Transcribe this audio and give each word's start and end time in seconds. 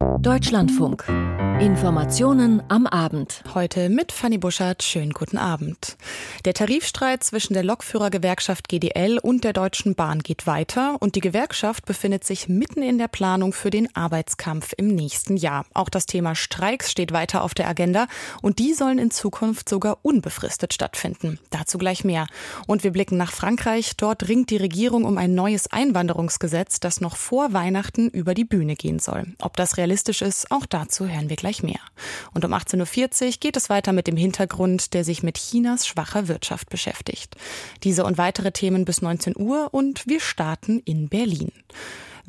Deutschlandfunk. 0.00 1.04
Informationen 1.60 2.62
am 2.68 2.86
Abend. 2.86 3.44
Heute 3.52 3.90
mit 3.90 4.12
Fanny 4.12 4.38
Buschert. 4.38 4.82
Schönen 4.82 5.12
guten 5.12 5.36
Abend. 5.36 5.98
Der 6.46 6.54
Tarifstreit 6.54 7.22
zwischen 7.22 7.52
der 7.52 7.62
Lokführergewerkschaft 7.62 8.66
GDL 8.66 9.18
und 9.18 9.44
der 9.44 9.52
Deutschen 9.52 9.94
Bahn 9.94 10.20
geht 10.20 10.46
weiter 10.46 10.96
und 11.00 11.16
die 11.16 11.20
Gewerkschaft 11.20 11.84
befindet 11.84 12.24
sich 12.24 12.48
mitten 12.48 12.82
in 12.82 12.96
der 12.96 13.08
Planung 13.08 13.52
für 13.52 13.68
den 13.68 13.94
Arbeitskampf 13.94 14.72
im 14.78 14.86
nächsten 14.86 15.36
Jahr. 15.36 15.66
Auch 15.74 15.90
das 15.90 16.06
Thema 16.06 16.34
Streiks 16.34 16.90
steht 16.90 17.12
weiter 17.12 17.44
auf 17.44 17.52
der 17.52 17.68
Agenda 17.68 18.06
und 18.40 18.58
die 18.58 18.72
sollen 18.72 18.98
in 18.98 19.10
Zukunft 19.10 19.68
sogar 19.68 19.98
unbefristet 20.00 20.72
stattfinden. 20.72 21.38
Dazu 21.50 21.76
gleich 21.76 22.04
mehr. 22.04 22.26
Und 22.66 22.84
wir 22.84 22.90
blicken 22.90 23.18
nach 23.18 23.32
Frankreich. 23.32 23.98
Dort 23.98 24.28
ringt 24.28 24.48
die 24.48 24.56
Regierung 24.56 25.04
um 25.04 25.18
ein 25.18 25.34
neues 25.34 25.70
Einwanderungsgesetz, 25.70 26.80
das 26.80 27.02
noch 27.02 27.16
vor 27.16 27.52
Weihnachten 27.52 28.08
über 28.08 28.32
die 28.32 28.46
Bühne 28.46 28.76
gehen 28.76 28.98
soll. 28.98 29.26
Ob 29.42 29.58
das 29.58 29.76
realistisch 29.76 30.22
ist, 30.22 30.50
auch 30.50 30.64
dazu 30.64 31.06
hören 31.06 31.28
wir 31.28 31.36
gleich 31.36 31.49
gleich 31.50 31.62
mehr. 31.62 31.80
Und 32.32 32.44
um 32.44 32.52
18.40 32.52 33.26
Uhr 33.26 33.32
geht 33.40 33.56
es 33.56 33.68
weiter 33.70 33.92
mit 33.92 34.06
dem 34.06 34.16
Hintergrund, 34.16 34.94
der 34.94 35.04
sich 35.04 35.22
mit 35.22 35.36
Chinas 35.36 35.86
schwacher 35.86 36.28
Wirtschaft 36.28 36.70
beschäftigt. 36.70 37.36
Diese 37.82 38.04
und 38.04 38.18
weitere 38.18 38.52
Themen 38.52 38.84
bis 38.84 39.02
19 39.02 39.36
Uhr 39.36 39.68
und 39.72 40.06
wir 40.06 40.20
starten 40.20 40.80
in 40.84 41.08
Berlin. 41.08 41.52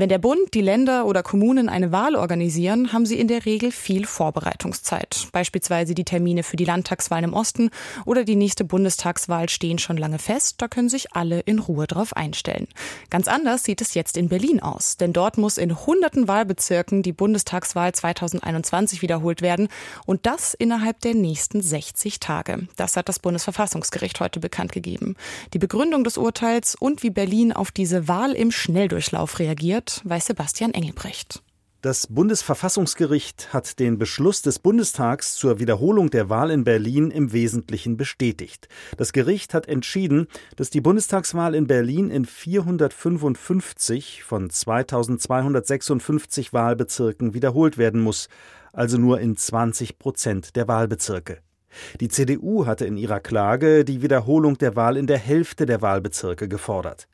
Wenn 0.01 0.09
der 0.09 0.17
Bund, 0.17 0.55
die 0.55 0.61
Länder 0.61 1.05
oder 1.05 1.21
Kommunen 1.21 1.69
eine 1.69 1.91
Wahl 1.91 2.15
organisieren, 2.15 2.91
haben 2.91 3.05
sie 3.05 3.19
in 3.19 3.27
der 3.27 3.45
Regel 3.45 3.71
viel 3.71 4.07
Vorbereitungszeit. 4.07 5.27
Beispielsweise 5.31 5.93
die 5.93 6.05
Termine 6.05 6.41
für 6.41 6.55
die 6.55 6.65
Landtagswahlen 6.65 7.25
im 7.25 7.33
Osten 7.35 7.69
oder 8.03 8.23
die 8.23 8.35
nächste 8.35 8.63
Bundestagswahl 8.63 9.47
stehen 9.47 9.77
schon 9.77 9.97
lange 9.97 10.17
fest. 10.17 10.55
Da 10.57 10.67
können 10.67 10.89
sich 10.89 11.15
alle 11.15 11.41
in 11.41 11.59
Ruhe 11.59 11.85
drauf 11.85 12.15
einstellen. 12.15 12.67
Ganz 13.11 13.27
anders 13.27 13.63
sieht 13.63 13.79
es 13.79 13.93
jetzt 13.93 14.17
in 14.17 14.27
Berlin 14.27 14.59
aus, 14.59 14.97
denn 14.97 15.13
dort 15.13 15.37
muss 15.37 15.59
in 15.59 15.85
hunderten 15.85 16.27
Wahlbezirken 16.27 17.03
die 17.03 17.13
Bundestagswahl 17.13 17.93
2021 17.93 19.03
wiederholt 19.03 19.43
werden 19.43 19.67
und 20.07 20.25
das 20.25 20.55
innerhalb 20.55 20.99
der 21.01 21.13
nächsten 21.13 21.61
60 21.61 22.19
Tage. 22.19 22.67
Das 22.75 22.97
hat 22.97 23.07
das 23.07 23.19
Bundesverfassungsgericht 23.19 24.19
heute 24.19 24.39
bekannt 24.39 24.71
gegeben. 24.71 25.15
Die 25.53 25.59
Begründung 25.59 26.03
des 26.03 26.17
Urteils 26.17 26.73
und 26.73 27.03
wie 27.03 27.11
Berlin 27.11 27.53
auf 27.53 27.69
diese 27.69 28.07
Wahl 28.07 28.31
im 28.31 28.49
Schnelldurchlauf 28.49 29.37
reagiert, 29.37 29.90
weiß 30.03 30.27
Sebastian 30.27 30.73
Engelbrecht. 30.73 31.41
Das 31.81 32.05
Bundesverfassungsgericht 32.05 33.53
hat 33.53 33.79
den 33.79 33.97
Beschluss 33.97 34.43
des 34.43 34.59
Bundestags 34.59 35.33
zur 35.33 35.59
Wiederholung 35.59 36.11
der 36.11 36.29
Wahl 36.29 36.51
in 36.51 36.63
Berlin 36.63 37.09
im 37.09 37.33
Wesentlichen 37.33 37.97
bestätigt. 37.97 38.67
Das 38.97 39.13
Gericht 39.13 39.55
hat 39.55 39.67
entschieden, 39.67 40.27
dass 40.57 40.69
die 40.69 40.79
Bundestagswahl 40.79 41.55
in 41.55 41.65
Berlin 41.65 42.11
in 42.11 42.25
455 42.25 44.23
von 44.23 44.51
2256 44.51 46.53
Wahlbezirken 46.53 47.33
wiederholt 47.33 47.79
werden 47.79 48.01
muss, 48.01 48.29
also 48.73 48.99
nur 48.99 49.19
in 49.19 49.35
20 49.35 49.97
Prozent 49.97 50.55
der 50.55 50.67
Wahlbezirke. 50.67 51.39
Die 51.99 52.09
CDU 52.09 52.67
hatte 52.67 52.85
in 52.85 52.97
ihrer 52.97 53.21
Klage 53.21 53.85
die 53.85 54.03
Wiederholung 54.03 54.59
der 54.59 54.75
Wahl 54.75 54.97
in 54.97 55.07
der 55.07 55.17
Hälfte 55.17 55.65
der 55.65 55.81
Wahlbezirke 55.81 56.47
gefordert. 56.47 57.07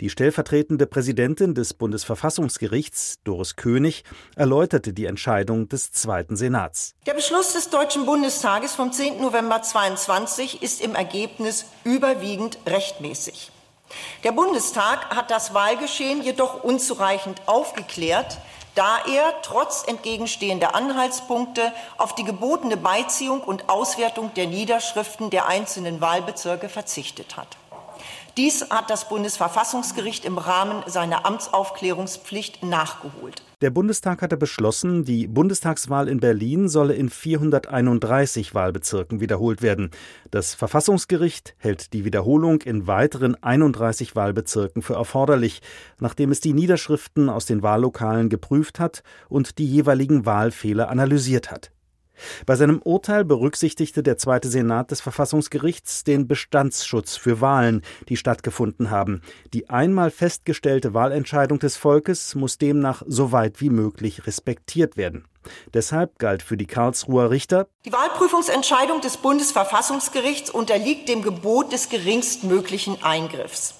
Die 0.00 0.10
stellvertretende 0.10 0.86
Präsidentin 0.86 1.54
des 1.54 1.74
Bundesverfassungsgerichts, 1.74 3.18
Doris 3.24 3.56
König, 3.56 4.04
erläuterte 4.36 4.92
die 4.92 5.06
Entscheidung 5.06 5.68
des 5.68 5.92
Zweiten 5.92 6.36
Senats. 6.36 6.94
Der 7.06 7.14
Beschluss 7.14 7.52
des 7.52 7.70
Deutschen 7.70 8.06
Bundestages 8.06 8.74
vom 8.74 8.92
10. 8.92 9.20
November 9.20 9.62
22 9.62 10.62
ist 10.62 10.80
im 10.80 10.94
Ergebnis 10.94 11.66
überwiegend 11.84 12.58
rechtmäßig. 12.66 13.50
Der 14.24 14.32
Bundestag 14.32 15.14
hat 15.16 15.30
das 15.30 15.54
Wahlgeschehen 15.54 16.22
jedoch 16.22 16.62
unzureichend 16.62 17.40
aufgeklärt, 17.46 18.38
da 18.74 18.98
er 19.10 19.34
trotz 19.42 19.84
entgegenstehender 19.86 20.74
Anhaltspunkte 20.74 21.72
auf 21.96 22.14
die 22.14 22.24
gebotene 22.24 22.76
Beiziehung 22.76 23.40
und 23.42 23.68
Auswertung 23.68 24.32
der 24.34 24.46
Niederschriften 24.46 25.30
der 25.30 25.48
einzelnen 25.48 26.00
Wahlbezirke 26.00 26.68
verzichtet 26.68 27.36
hat. 27.36 27.56
Dies 28.38 28.70
hat 28.70 28.88
das 28.88 29.08
Bundesverfassungsgericht 29.08 30.24
im 30.24 30.38
Rahmen 30.38 30.84
seiner 30.86 31.26
Amtsaufklärungspflicht 31.26 32.62
nachgeholt. 32.62 33.42
Der 33.62 33.70
Bundestag 33.70 34.22
hatte 34.22 34.36
beschlossen, 34.36 35.04
die 35.04 35.26
Bundestagswahl 35.26 36.06
in 36.06 36.20
Berlin 36.20 36.68
solle 36.68 36.94
in 36.94 37.10
431 37.10 38.54
Wahlbezirken 38.54 39.18
wiederholt 39.18 39.60
werden. 39.60 39.90
Das 40.30 40.54
Verfassungsgericht 40.54 41.56
hält 41.58 41.92
die 41.92 42.04
Wiederholung 42.04 42.62
in 42.62 42.86
weiteren 42.86 43.34
31 43.42 44.14
Wahlbezirken 44.14 44.82
für 44.82 44.94
erforderlich, 44.94 45.60
nachdem 45.98 46.30
es 46.30 46.38
die 46.40 46.52
Niederschriften 46.52 47.28
aus 47.30 47.44
den 47.44 47.64
Wahllokalen 47.64 48.28
geprüft 48.28 48.78
hat 48.78 49.02
und 49.28 49.58
die 49.58 49.66
jeweiligen 49.66 50.26
Wahlfehler 50.26 50.90
analysiert 50.90 51.50
hat. 51.50 51.72
Bei 52.46 52.56
seinem 52.56 52.80
Urteil 52.82 53.24
berücksichtigte 53.24 54.02
der 54.02 54.18
Zweite 54.18 54.48
Senat 54.48 54.90
des 54.90 55.00
Verfassungsgerichts 55.00 56.04
den 56.04 56.26
Bestandsschutz 56.28 57.16
für 57.16 57.40
Wahlen, 57.40 57.82
die 58.08 58.16
stattgefunden 58.16 58.90
haben. 58.90 59.22
Die 59.52 59.70
einmal 59.70 60.10
festgestellte 60.10 60.94
Wahlentscheidung 60.94 61.58
des 61.58 61.76
Volkes 61.76 62.34
muss 62.34 62.58
demnach 62.58 63.02
so 63.06 63.32
weit 63.32 63.60
wie 63.60 63.70
möglich 63.70 64.26
respektiert 64.26 64.96
werden. 64.96 65.24
Deshalb 65.72 66.18
galt 66.18 66.42
für 66.42 66.56
die 66.56 66.66
Karlsruher 66.66 67.30
Richter 67.30 67.68
Die 67.84 67.92
Wahlprüfungsentscheidung 67.92 69.00
des 69.00 69.16
Bundesverfassungsgerichts 69.16 70.50
unterliegt 70.50 71.08
dem 71.08 71.22
Gebot 71.22 71.72
des 71.72 71.88
geringstmöglichen 71.88 73.02
Eingriffs. 73.02 73.74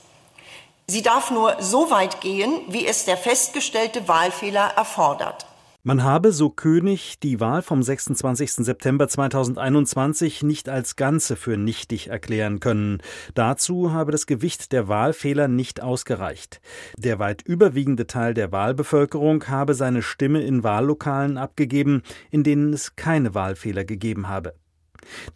Sie 0.87 1.03
darf 1.03 1.31
nur 1.31 1.57
so 1.61 1.91
weit 1.91 2.23
gehen, 2.23 2.63
wie 2.69 2.87
es 2.87 3.05
der 3.05 3.19
festgestellte 3.19 4.09
Wahlfehler 4.09 4.73
erfordert. 4.77 5.48
Man 5.85 6.03
habe, 6.03 6.33
so 6.33 6.51
König, 6.51 7.21
die 7.21 7.39
Wahl 7.39 7.63
vom 7.63 7.85
26. 7.85 8.53
September 8.67 9.07
2021 9.07 10.43
nicht 10.43 10.69
als 10.69 10.97
Ganze 10.97 11.37
für 11.37 11.57
nichtig 11.57 12.09
erklären 12.09 12.59
können. 12.59 12.99
Dazu 13.35 13.93
habe 13.93 14.11
das 14.11 14.27
Gewicht 14.27 14.73
der 14.73 14.89
Wahlfehler 14.89 15.47
nicht 15.47 15.81
ausgereicht. 15.81 16.61
Der 16.97 17.21
weit 17.21 17.43
überwiegende 17.43 18.09
Teil 18.09 18.35
der 18.35 18.51
Wahlbevölkerung 18.51 19.47
habe 19.47 19.75
seine 19.75 20.03
Stimme 20.03 20.43
in 20.43 20.65
Wahllokalen 20.65 21.39
abgegeben, 21.39 22.03
in 22.33 22.43
denen 22.43 22.73
es 22.73 22.97
keine 22.97 23.35
Wahlfehler 23.37 23.85
gegeben 23.85 24.27
habe. 24.27 24.55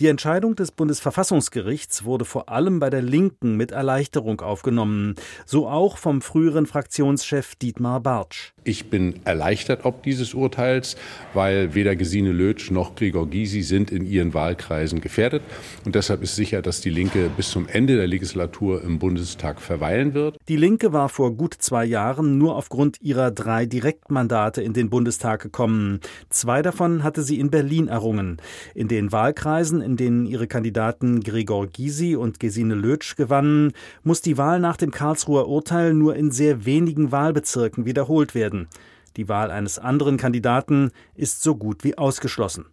Die 0.00 0.06
Entscheidung 0.06 0.56
des 0.56 0.72
Bundesverfassungsgerichts 0.72 2.04
wurde 2.04 2.24
vor 2.24 2.48
allem 2.48 2.80
bei 2.80 2.90
der 2.90 3.02
Linken 3.02 3.56
mit 3.56 3.72
Erleichterung 3.72 4.40
aufgenommen, 4.40 5.14
so 5.46 5.68
auch 5.68 5.96
vom 5.96 6.22
früheren 6.22 6.66
Fraktionschef 6.66 7.54
Dietmar 7.56 8.00
Bartsch. 8.00 8.52
Ich 8.64 8.90
bin 8.90 9.20
erleichtert 9.24 9.84
ob 9.84 10.02
dieses 10.04 10.34
Urteils, 10.34 10.96
weil 11.34 11.74
weder 11.74 11.96
Gesine 11.96 12.32
Lötsch 12.32 12.70
noch 12.70 12.94
Gregor 12.94 13.28
Gysi 13.28 13.62
sind 13.62 13.90
in 13.90 14.06
ihren 14.06 14.34
Wahlkreisen 14.34 15.00
gefährdet. 15.00 15.42
Und 15.84 15.94
deshalb 15.94 16.22
ist 16.22 16.36
sicher, 16.36 16.62
dass 16.62 16.80
die 16.80 16.90
Linke 16.90 17.28
bis 17.36 17.50
zum 17.50 17.66
Ende 17.66 17.96
der 17.96 18.06
Legislatur 18.06 18.82
im 18.82 18.98
Bundestag 18.98 19.60
verweilen 19.60 20.14
wird. 20.14 20.36
Die 20.48 20.56
Linke 20.56 20.92
war 20.92 21.08
vor 21.08 21.32
gut 21.32 21.54
zwei 21.58 21.84
Jahren 21.84 22.38
nur 22.38 22.56
aufgrund 22.56 23.00
ihrer 23.00 23.30
drei 23.30 23.66
Direktmandate 23.66 24.62
in 24.62 24.72
den 24.72 24.90
Bundestag 24.90 25.42
gekommen. 25.42 26.00
Zwei 26.30 26.62
davon 26.62 27.02
hatte 27.02 27.22
sie 27.22 27.40
in 27.40 27.50
Berlin 27.50 27.88
errungen. 27.88 28.36
In 28.74 28.88
den 28.88 29.10
Wahlkreisen, 29.10 29.61
in 29.70 29.96
denen 29.96 30.26
ihre 30.26 30.48
Kandidaten 30.48 31.20
Gregor 31.20 31.68
Gysi 31.68 32.16
und 32.16 32.40
Gesine 32.40 32.74
Lötsch 32.74 33.14
gewannen, 33.14 33.72
muss 34.02 34.20
die 34.20 34.36
Wahl 34.36 34.58
nach 34.58 34.76
dem 34.76 34.90
Karlsruher 34.90 35.48
Urteil 35.48 35.94
nur 35.94 36.16
in 36.16 36.32
sehr 36.32 36.64
wenigen 36.64 37.12
Wahlbezirken 37.12 37.84
wiederholt 37.84 38.34
werden. 38.34 38.68
Die 39.16 39.28
Wahl 39.28 39.50
eines 39.50 39.78
anderen 39.78 40.16
Kandidaten 40.16 40.90
ist 41.14 41.42
so 41.42 41.54
gut 41.54 41.84
wie 41.84 41.96
ausgeschlossen. 41.96 42.66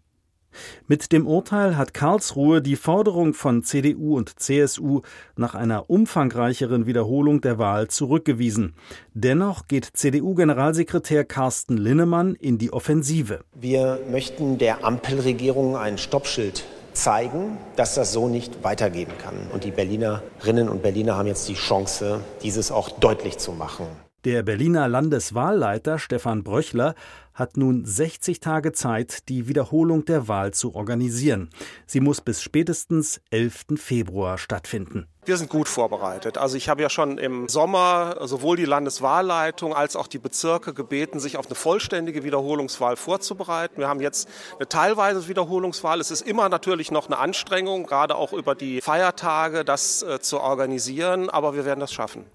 Mit 0.88 1.12
dem 1.12 1.28
Urteil 1.28 1.78
hat 1.78 1.94
Karlsruhe 1.94 2.62
die 2.62 2.76
Forderung 2.76 3.34
von 3.34 3.64
CDU 3.64 4.18
und 4.18 4.40
CSU 4.40 5.02
nach 5.36 5.56
einer 5.56 5.90
umfangreicheren 5.90 6.86
Wiederholung 6.86 7.42
der 7.42 7.60
Wahl 7.60 7.88
zurückgewiesen. 7.88 8.74
Dennoch 9.14 9.68
geht 9.68 9.86
CDU-Generalsekretär 9.86 11.24
Carsten 11.26 11.78
Linnemann 11.78 12.36
in 12.36 12.58
die 12.58 12.74
Offensive. 12.74 13.42
Wir 13.54 14.00
möchten 14.10 14.58
der 14.58 14.84
Ampelregierung 14.84 15.78
ein 15.78 15.98
Stoppschild 15.98 16.66
zeigen, 17.04 17.58
dass 17.76 17.96
das 17.96 18.12
so 18.12 18.28
nicht 18.28 18.64
weitergehen 18.64 19.12
kann. 19.22 19.36
Und 19.54 19.64
die 19.64 19.72
Berlinerinnen 19.72 20.70
und 20.70 20.82
Berliner 20.82 21.16
haben 21.18 21.28
jetzt 21.28 21.48
die 21.48 21.56
Chance, 21.56 22.20
dieses 22.44 22.72
auch 22.72 22.90
deutlich 22.90 23.38
zu 23.38 23.52
machen. 23.54 23.88
Der 24.26 24.44
Berliner 24.44 24.90
Landeswahlleiter 24.90 25.98
Stefan 25.98 26.44
Bröchler 26.44 26.94
hat 27.40 27.58
nun 27.58 27.86
60 27.86 28.40
Tage 28.40 28.74
Zeit, 28.74 29.30
die 29.30 29.48
Wiederholung 29.48 30.06
der 30.06 30.28
Wahl 30.28 30.54
zu 30.54 30.76
organisieren. 30.76 31.50
Sie 31.86 32.02
muss 32.02 32.22
bis 32.22 32.42
spätestens 32.42 33.22
11. 33.32 33.66
Februar 33.78 34.38
stattfinden. 34.38 35.08
Wir 35.26 35.38
sind 35.38 35.50
gut 35.50 35.68
vorbereitet. 35.68 36.38
Also 36.38 36.58
ich 36.58 36.70
habe 36.70 36.82
ja 36.82 36.90
schon 36.90 37.18
im 37.18 37.50
Sommer 37.50 38.18
sowohl 38.22 38.58
die 38.58 38.66
Landeswahlleitung 38.66 39.76
als 39.76 39.96
auch 39.96 40.08
die 40.08 40.18
Bezirke 40.18 40.74
gebeten, 40.74 41.20
sich 41.20 41.38
auf 41.38 41.46
eine 41.46 41.56
vollständige 41.56 42.24
Wiederholungswahl 42.24 42.96
vorzubereiten. 42.96 43.78
Wir 43.78 43.88
haben 43.88 44.02
jetzt 44.02 44.28
eine 44.58 44.68
teilweise 44.68 45.28
Wiederholungswahl. 45.28 46.00
Es 46.00 46.10
ist 46.10 46.22
immer 46.22 46.50
natürlich 46.50 46.90
noch 46.90 47.06
eine 47.06 47.18
Anstrengung, 47.18 47.86
gerade 47.86 48.16
auch 48.16 48.34
über 48.34 48.56
die 48.56 48.82
Feiertage, 48.82 49.64
das 49.64 50.02
äh, 50.02 50.20
zu 50.20 50.40
organisieren, 50.40 51.30
aber 51.30 51.54
wir 51.54 51.64
werden 51.64 51.80
das 51.80 51.94
schaffen. 51.94 52.26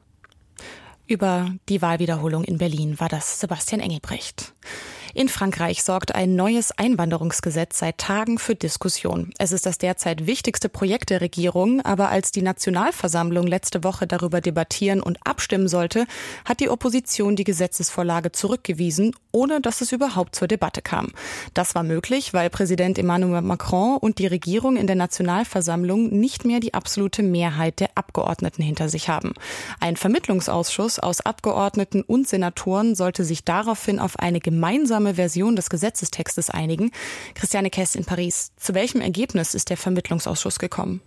Über 1.06 1.51
die 1.69 1.83
Wahlwiederholung 1.83 2.45
in 2.45 2.59
Berlin 2.59 2.99
war 2.99 3.09
das 3.09 3.41
Sebastian 3.41 3.81
Engelbrecht. 3.81 4.55
In 5.16 5.28
Frankreich 5.28 5.84
sorgt 5.84 6.12
ein 6.12 6.34
neues 6.34 6.76
Einwanderungsgesetz 6.76 7.78
seit 7.78 7.99
Tagen 7.99 8.37
für 8.37 8.56
Diskussion. 8.56 9.31
Es 9.38 9.52
ist 9.52 9.64
das 9.64 9.78
derzeit 9.78 10.26
wichtigste 10.26 10.69
Projekt 10.69 11.11
der 11.11 11.20
Regierung, 11.20 11.81
aber 11.82 12.08
als 12.08 12.32
die 12.32 12.43
Nationalversammlung 12.43 13.46
letzte 13.46 13.84
Woche 13.84 14.08
darüber 14.08 14.40
debattieren 14.40 15.00
und 15.00 15.25
abstimmen 15.25 15.69
sollte, 15.69 16.06
hat 16.44 16.58
die 16.58 16.69
Opposition 16.69 17.37
die 17.37 17.44
Gesetzesvorlage 17.44 18.32
zurückgewiesen, 18.32 19.14
ohne 19.31 19.61
dass 19.61 19.82
es 19.82 19.93
überhaupt 19.93 20.34
zur 20.34 20.49
Debatte 20.49 20.82
kam. 20.82 21.12
Das 21.55 21.76
war 21.76 21.84
möglich, 21.84 22.34
weil 22.34 22.50
Präsident 22.50 22.99
Emmanuel 22.99 23.43
Macron 23.43 23.99
und 23.99 24.19
die 24.19 24.26
Regierung 24.26 24.76
in 24.76 24.88
der 24.88 24.96
Nationalversammlung 24.96 26.10
nicht 26.10 26.44
mehr 26.44 26.58
die 26.58 26.75
absolute 26.75 27.22
Mehrheit 27.22 27.78
der 27.78 27.90
Abgeordneten 27.94 28.64
hinter 28.64 28.88
sich 28.88 29.08
haben. 29.08 29.34
Ein 29.78 29.94
Vermittlungsausschuss 29.94 30.99
aus 30.99 31.20
Abgeordneten 31.20 32.02
und 32.02 32.26
Senatoren 32.26 32.96
sollte 32.96 33.22
sich 33.22 33.44
daraufhin 33.44 34.00
auf 34.00 34.19
eine 34.19 34.40
gemeinsame 34.40 35.04
Version 35.12 35.56
des 35.56 35.69
Gesetzestextes 35.69 36.49
einigen. 36.49 36.91
Christiane 37.35 37.69
Kess 37.69 37.95
in 37.95 38.06
Paris. 38.06 38.53
Zu 38.56 38.73
welchem 38.73 39.03
Ergebnis 39.03 39.55
ist 39.55 39.69
der 39.69 39.77
Vermittlungsausschuss 39.77 40.59
gekommen? 40.59 41.03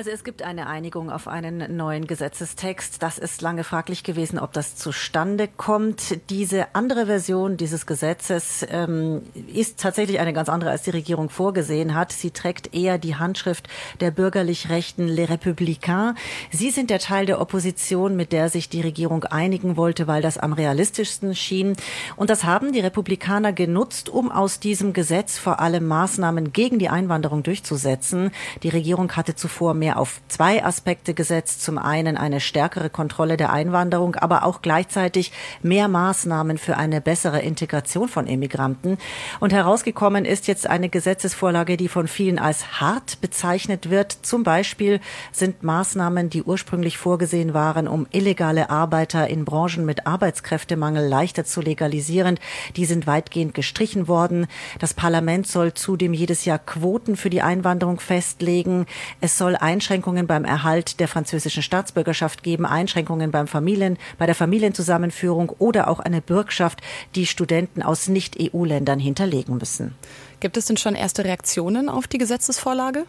Also 0.00 0.12
es 0.12 0.24
gibt 0.24 0.40
eine 0.40 0.66
Einigung 0.66 1.10
auf 1.10 1.28
einen 1.28 1.76
neuen 1.76 2.06
Gesetzestext. 2.06 3.02
Das 3.02 3.18
ist 3.18 3.42
lange 3.42 3.64
fraglich 3.64 4.02
gewesen, 4.02 4.38
ob 4.38 4.54
das 4.54 4.74
zustande 4.74 5.46
kommt. 5.46 6.18
Diese 6.30 6.74
andere 6.74 7.04
Version 7.04 7.58
dieses 7.58 7.84
Gesetzes 7.84 8.66
ähm, 8.70 9.20
ist 9.52 9.78
tatsächlich 9.78 10.18
eine 10.18 10.32
ganz 10.32 10.48
andere, 10.48 10.70
als 10.70 10.84
die 10.84 10.90
Regierung 10.90 11.28
vorgesehen 11.28 11.94
hat. 11.94 12.12
Sie 12.12 12.30
trägt 12.30 12.74
eher 12.74 12.96
die 12.96 13.16
Handschrift 13.16 13.68
der 14.00 14.10
bürgerlich 14.10 14.70
Rechten 14.70 15.06
Les 15.06 15.28
Républicains. 15.28 16.14
Sie 16.50 16.70
sind 16.70 16.88
der 16.88 16.98
Teil 16.98 17.26
der 17.26 17.38
Opposition, 17.38 18.16
mit 18.16 18.32
der 18.32 18.48
sich 18.48 18.70
die 18.70 18.80
Regierung 18.80 19.24
einigen 19.24 19.76
wollte, 19.76 20.06
weil 20.06 20.22
das 20.22 20.38
am 20.38 20.54
realistischsten 20.54 21.34
schien. 21.34 21.76
Und 22.16 22.30
das 22.30 22.44
haben 22.44 22.72
die 22.72 22.80
Republikaner 22.80 23.52
genutzt, 23.52 24.08
um 24.08 24.32
aus 24.32 24.60
diesem 24.60 24.94
Gesetz 24.94 25.36
vor 25.36 25.60
allem 25.60 25.86
Maßnahmen 25.86 26.54
gegen 26.54 26.78
die 26.78 26.88
Einwanderung 26.88 27.42
durchzusetzen. 27.42 28.30
Die 28.62 28.70
Regierung 28.70 29.12
hatte 29.12 29.34
zuvor 29.34 29.74
mehr 29.74 29.89
auf 29.96 30.20
zwei 30.28 30.64
Aspekte 30.64 31.14
gesetzt. 31.14 31.62
Zum 31.62 31.78
einen 31.78 32.16
eine 32.16 32.40
stärkere 32.40 32.90
Kontrolle 32.90 33.36
der 33.36 33.52
Einwanderung, 33.52 34.16
aber 34.16 34.44
auch 34.44 34.62
gleichzeitig 34.62 35.32
mehr 35.62 35.88
Maßnahmen 35.88 36.58
für 36.58 36.76
eine 36.76 37.00
bessere 37.00 37.40
Integration 37.40 38.08
von 38.08 38.26
Immigranten. 38.26 38.98
Und 39.40 39.52
herausgekommen 39.52 40.24
ist 40.24 40.46
jetzt 40.46 40.66
eine 40.66 40.88
Gesetzesvorlage, 40.88 41.76
die 41.76 41.88
von 41.88 42.08
vielen 42.08 42.38
als 42.38 42.80
hart 42.80 43.20
bezeichnet 43.20 43.90
wird. 43.90 44.12
Zum 44.22 44.42
Beispiel 44.42 45.00
sind 45.32 45.62
Maßnahmen, 45.62 46.30
die 46.30 46.42
ursprünglich 46.42 46.98
vorgesehen 46.98 47.54
waren, 47.54 47.88
um 47.88 48.06
illegale 48.10 48.70
Arbeiter 48.70 49.28
in 49.28 49.44
Branchen 49.44 49.84
mit 49.84 50.06
Arbeitskräftemangel 50.06 51.06
leichter 51.06 51.44
zu 51.44 51.60
legalisieren, 51.60 52.38
die 52.76 52.84
sind 52.84 53.06
weitgehend 53.06 53.54
gestrichen 53.54 54.08
worden. 54.08 54.46
Das 54.78 54.94
Parlament 54.94 55.46
soll 55.46 55.74
zudem 55.74 56.12
jedes 56.12 56.44
Jahr 56.44 56.58
Quoten 56.58 57.16
für 57.16 57.30
die 57.30 57.42
Einwanderung 57.42 58.00
festlegen. 58.00 58.86
Es 59.20 59.38
soll 59.38 59.56
Einschränkungen 59.70 60.26
beim 60.26 60.44
Erhalt 60.44 60.98
der 60.98 61.06
französischen 61.06 61.62
Staatsbürgerschaft 61.62 62.42
geben, 62.42 62.66
Einschränkungen 62.66 63.30
beim 63.30 63.46
Familien, 63.46 63.98
bei 64.18 64.26
der 64.26 64.34
Familienzusammenführung 64.34 65.50
oder 65.60 65.86
auch 65.86 66.00
eine 66.00 66.20
Bürgschaft, 66.20 66.80
die 67.14 67.24
Studenten 67.24 67.80
aus 67.80 68.08
Nicht-EU-Ländern 68.08 68.98
hinterlegen 68.98 69.58
müssen. 69.58 69.94
Gibt 70.40 70.56
es 70.56 70.66
denn 70.66 70.76
schon 70.76 70.96
erste 70.96 71.24
Reaktionen 71.24 71.88
auf 71.88 72.08
die 72.08 72.18
Gesetzesvorlage? 72.18 73.04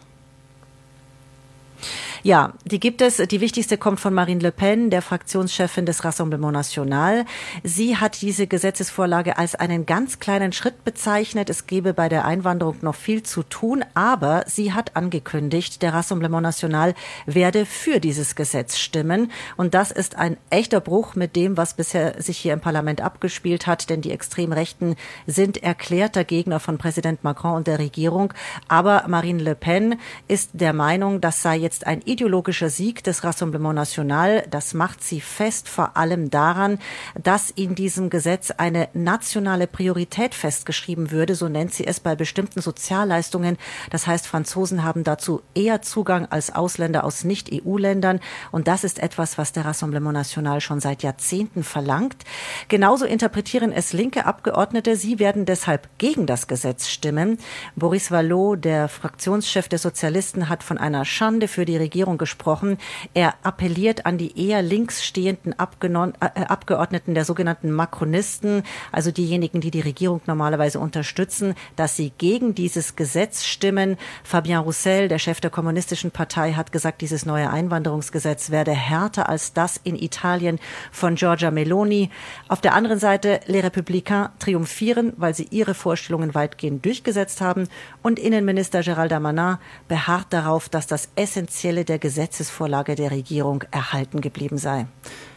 Ja, 2.24 2.52
die 2.64 2.78
gibt 2.78 3.02
es. 3.02 3.16
Die 3.16 3.40
wichtigste 3.40 3.76
kommt 3.76 3.98
von 3.98 4.14
Marine 4.14 4.40
Le 4.40 4.52
Pen, 4.52 4.90
der 4.90 5.02
Fraktionschefin 5.02 5.86
des 5.86 6.04
Rassemblement 6.04 6.52
National. 6.52 7.24
Sie 7.64 7.96
hat 7.96 8.22
diese 8.22 8.46
Gesetzesvorlage 8.46 9.38
als 9.38 9.56
einen 9.56 9.86
ganz 9.86 10.20
kleinen 10.20 10.52
Schritt 10.52 10.84
bezeichnet. 10.84 11.50
Es 11.50 11.66
gebe 11.66 11.94
bei 11.94 12.08
der 12.08 12.24
Einwanderung 12.24 12.76
noch 12.82 12.94
viel 12.94 13.24
zu 13.24 13.42
tun, 13.42 13.84
aber 13.94 14.44
sie 14.46 14.72
hat 14.72 14.94
angekündigt, 14.94 15.82
der 15.82 15.94
Rassemblement 15.94 16.44
National 16.44 16.94
werde 17.26 17.66
für 17.66 17.98
dieses 17.98 18.36
Gesetz 18.36 18.78
stimmen. 18.78 19.32
Und 19.56 19.74
das 19.74 19.90
ist 19.90 20.14
ein 20.14 20.36
echter 20.48 20.80
Bruch 20.80 21.16
mit 21.16 21.34
dem, 21.34 21.56
was 21.56 21.74
bisher 21.74 22.22
sich 22.22 22.38
hier 22.38 22.52
im 22.52 22.60
Parlament 22.60 23.00
abgespielt 23.00 23.66
hat, 23.66 23.90
denn 23.90 24.00
die 24.00 24.12
Extremrechten 24.12 24.94
sind 25.26 25.60
erklärter 25.60 26.22
Gegner 26.22 26.60
von 26.60 26.78
Präsident 26.78 27.24
Macron 27.24 27.56
und 27.56 27.66
der 27.66 27.80
Regierung. 27.80 28.32
Aber 28.68 29.06
Marine 29.08 29.42
Le 29.42 29.56
Pen 29.56 29.98
ist 30.28 30.50
der 30.52 30.72
Meinung, 30.72 31.20
das 31.20 31.42
sei 31.42 31.56
jetzt 31.56 31.84
ein 31.84 32.00
ideologischer 32.12 32.68
Sieg 32.68 33.02
des 33.04 33.24
Rassemblement 33.24 33.74
National. 33.74 34.44
Das 34.50 34.74
macht 34.74 35.02
sie 35.02 35.22
fest 35.22 35.68
vor 35.68 35.96
allem 35.96 36.28
daran, 36.28 36.78
dass 37.20 37.50
in 37.50 37.74
diesem 37.74 38.10
Gesetz 38.10 38.50
eine 38.50 38.88
nationale 38.92 39.66
Priorität 39.66 40.34
festgeschrieben 40.34 41.10
würde, 41.10 41.34
so 41.34 41.48
nennt 41.48 41.72
sie 41.72 41.86
es 41.86 42.00
bei 42.00 42.14
bestimmten 42.14 42.60
Sozialleistungen. 42.60 43.56
Das 43.90 44.06
heißt, 44.06 44.26
Franzosen 44.26 44.84
haben 44.84 45.04
dazu 45.04 45.40
eher 45.54 45.80
Zugang 45.80 46.26
als 46.26 46.54
Ausländer 46.54 47.04
aus 47.04 47.24
Nicht-EU-Ländern. 47.24 48.20
Und 48.50 48.68
das 48.68 48.84
ist 48.84 48.98
etwas, 48.98 49.38
was 49.38 49.52
der 49.52 49.64
Rassemblement 49.64 50.14
National 50.14 50.60
schon 50.60 50.80
seit 50.80 51.02
Jahrzehnten 51.02 51.64
verlangt. 51.64 52.24
Genauso 52.68 53.06
interpretieren 53.06 53.72
es 53.72 53.94
linke 53.94 54.26
Abgeordnete. 54.26 54.96
Sie 54.96 55.18
werden 55.18 55.46
deshalb 55.46 55.88
gegen 55.96 56.26
das 56.26 56.46
Gesetz 56.46 56.88
stimmen. 56.88 57.38
Boris 57.74 58.10
Vallot, 58.10 58.62
der 58.62 58.88
Fraktionschef 58.88 59.68
der 59.68 59.78
Sozialisten, 59.78 60.50
hat 60.50 60.62
von 60.62 60.76
einer 60.76 61.06
Schande 61.06 61.48
für 61.48 61.64
die 61.64 61.78
Regierung 61.78 62.01
Regierung 62.02 62.18
gesprochen. 62.18 62.78
Er 63.14 63.34
appelliert 63.44 64.06
an 64.06 64.18
die 64.18 64.48
eher 64.48 64.60
links 64.60 65.04
stehenden 65.04 65.52
äh, 65.52 66.44
Abgeordneten 66.48 67.14
der 67.14 67.24
sogenannten 67.24 67.70
Makronisten, 67.70 68.64
also 68.90 69.12
diejenigen, 69.12 69.60
die 69.60 69.70
die 69.70 69.80
Regierung 69.80 70.20
normalerweise 70.26 70.80
unterstützen, 70.80 71.54
dass 71.76 71.94
sie 71.94 72.12
gegen 72.18 72.56
dieses 72.56 72.96
Gesetz 72.96 73.44
stimmen. 73.44 73.96
Fabien 74.24 74.58
Roussel, 74.58 75.06
der 75.06 75.20
Chef 75.20 75.40
der 75.40 75.50
kommunistischen 75.50 76.10
Partei, 76.10 76.54
hat 76.54 76.72
gesagt, 76.72 77.02
dieses 77.02 77.24
neue 77.24 77.48
Einwanderungsgesetz 77.50 78.50
werde 78.50 78.72
härter 78.72 79.28
als 79.28 79.52
das 79.52 79.80
in 79.84 79.94
Italien 79.94 80.58
von 80.90 81.14
Giorgia 81.14 81.52
Meloni. 81.52 82.10
Auf 82.48 82.60
der 82.60 82.74
anderen 82.74 82.98
Seite, 82.98 83.40
Les 83.46 83.62
Républicains 83.62 84.30
triumphieren, 84.40 85.12
weil 85.18 85.34
sie 85.34 85.46
ihre 85.50 85.74
Vorstellungen 85.74 86.34
weitgehend 86.34 86.84
durchgesetzt 86.84 87.40
haben. 87.40 87.68
Und 88.02 88.18
Innenminister 88.18 88.82
Gerald 88.82 89.12
Darmanin 89.12 89.58
beharrt 89.86 90.26
darauf, 90.30 90.68
dass 90.68 90.88
das 90.88 91.12
Essentielle 91.14 91.84
der 91.92 91.98
Gesetzesvorlage 91.98 92.94
der 92.94 93.10
Regierung 93.10 93.64
erhalten 93.70 94.22
geblieben 94.22 94.56
sei. 94.56 94.86